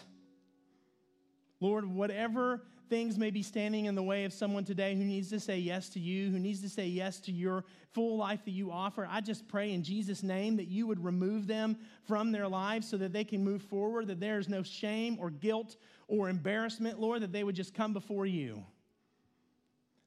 Lord, 1.58 1.84
whatever 1.84 2.62
things 2.88 3.18
may 3.18 3.30
be 3.32 3.42
standing 3.42 3.86
in 3.86 3.96
the 3.96 4.02
way 4.02 4.24
of 4.24 4.32
someone 4.32 4.64
today 4.64 4.94
who 4.94 5.02
needs 5.02 5.28
to 5.30 5.40
say 5.40 5.58
yes 5.58 5.88
to 5.88 5.98
you, 5.98 6.30
who 6.30 6.38
needs 6.38 6.62
to 6.62 6.68
say 6.68 6.86
yes 6.86 7.18
to 7.22 7.32
your 7.32 7.64
full 7.94 8.16
life 8.16 8.44
that 8.44 8.52
you 8.52 8.70
offer, 8.70 9.08
I 9.10 9.20
just 9.22 9.48
pray 9.48 9.72
in 9.72 9.82
Jesus' 9.82 10.22
name 10.22 10.56
that 10.58 10.68
you 10.68 10.86
would 10.86 11.02
remove 11.02 11.48
them 11.48 11.76
from 12.06 12.30
their 12.30 12.46
lives 12.46 12.88
so 12.88 12.96
that 12.98 13.12
they 13.12 13.24
can 13.24 13.42
move 13.42 13.62
forward, 13.62 14.06
that 14.06 14.20
there 14.20 14.38
is 14.38 14.48
no 14.48 14.62
shame 14.62 15.18
or 15.20 15.30
guilt 15.30 15.74
or 16.06 16.28
embarrassment, 16.28 17.00
Lord, 17.00 17.22
that 17.22 17.32
they 17.32 17.42
would 17.42 17.56
just 17.56 17.74
come 17.74 17.92
before 17.92 18.24
you. 18.24 18.62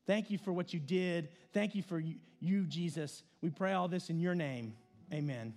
Thank 0.05 0.29
you 0.29 0.37
for 0.37 0.53
what 0.53 0.73
you 0.73 0.79
did. 0.79 1.29
Thank 1.53 1.75
you 1.75 1.81
for 1.81 1.99
you, 2.39 2.65
Jesus. 2.65 3.23
We 3.41 3.49
pray 3.49 3.73
all 3.73 3.87
this 3.87 4.09
in 4.09 4.19
your 4.19 4.35
name. 4.35 4.75
Amen. 5.13 5.53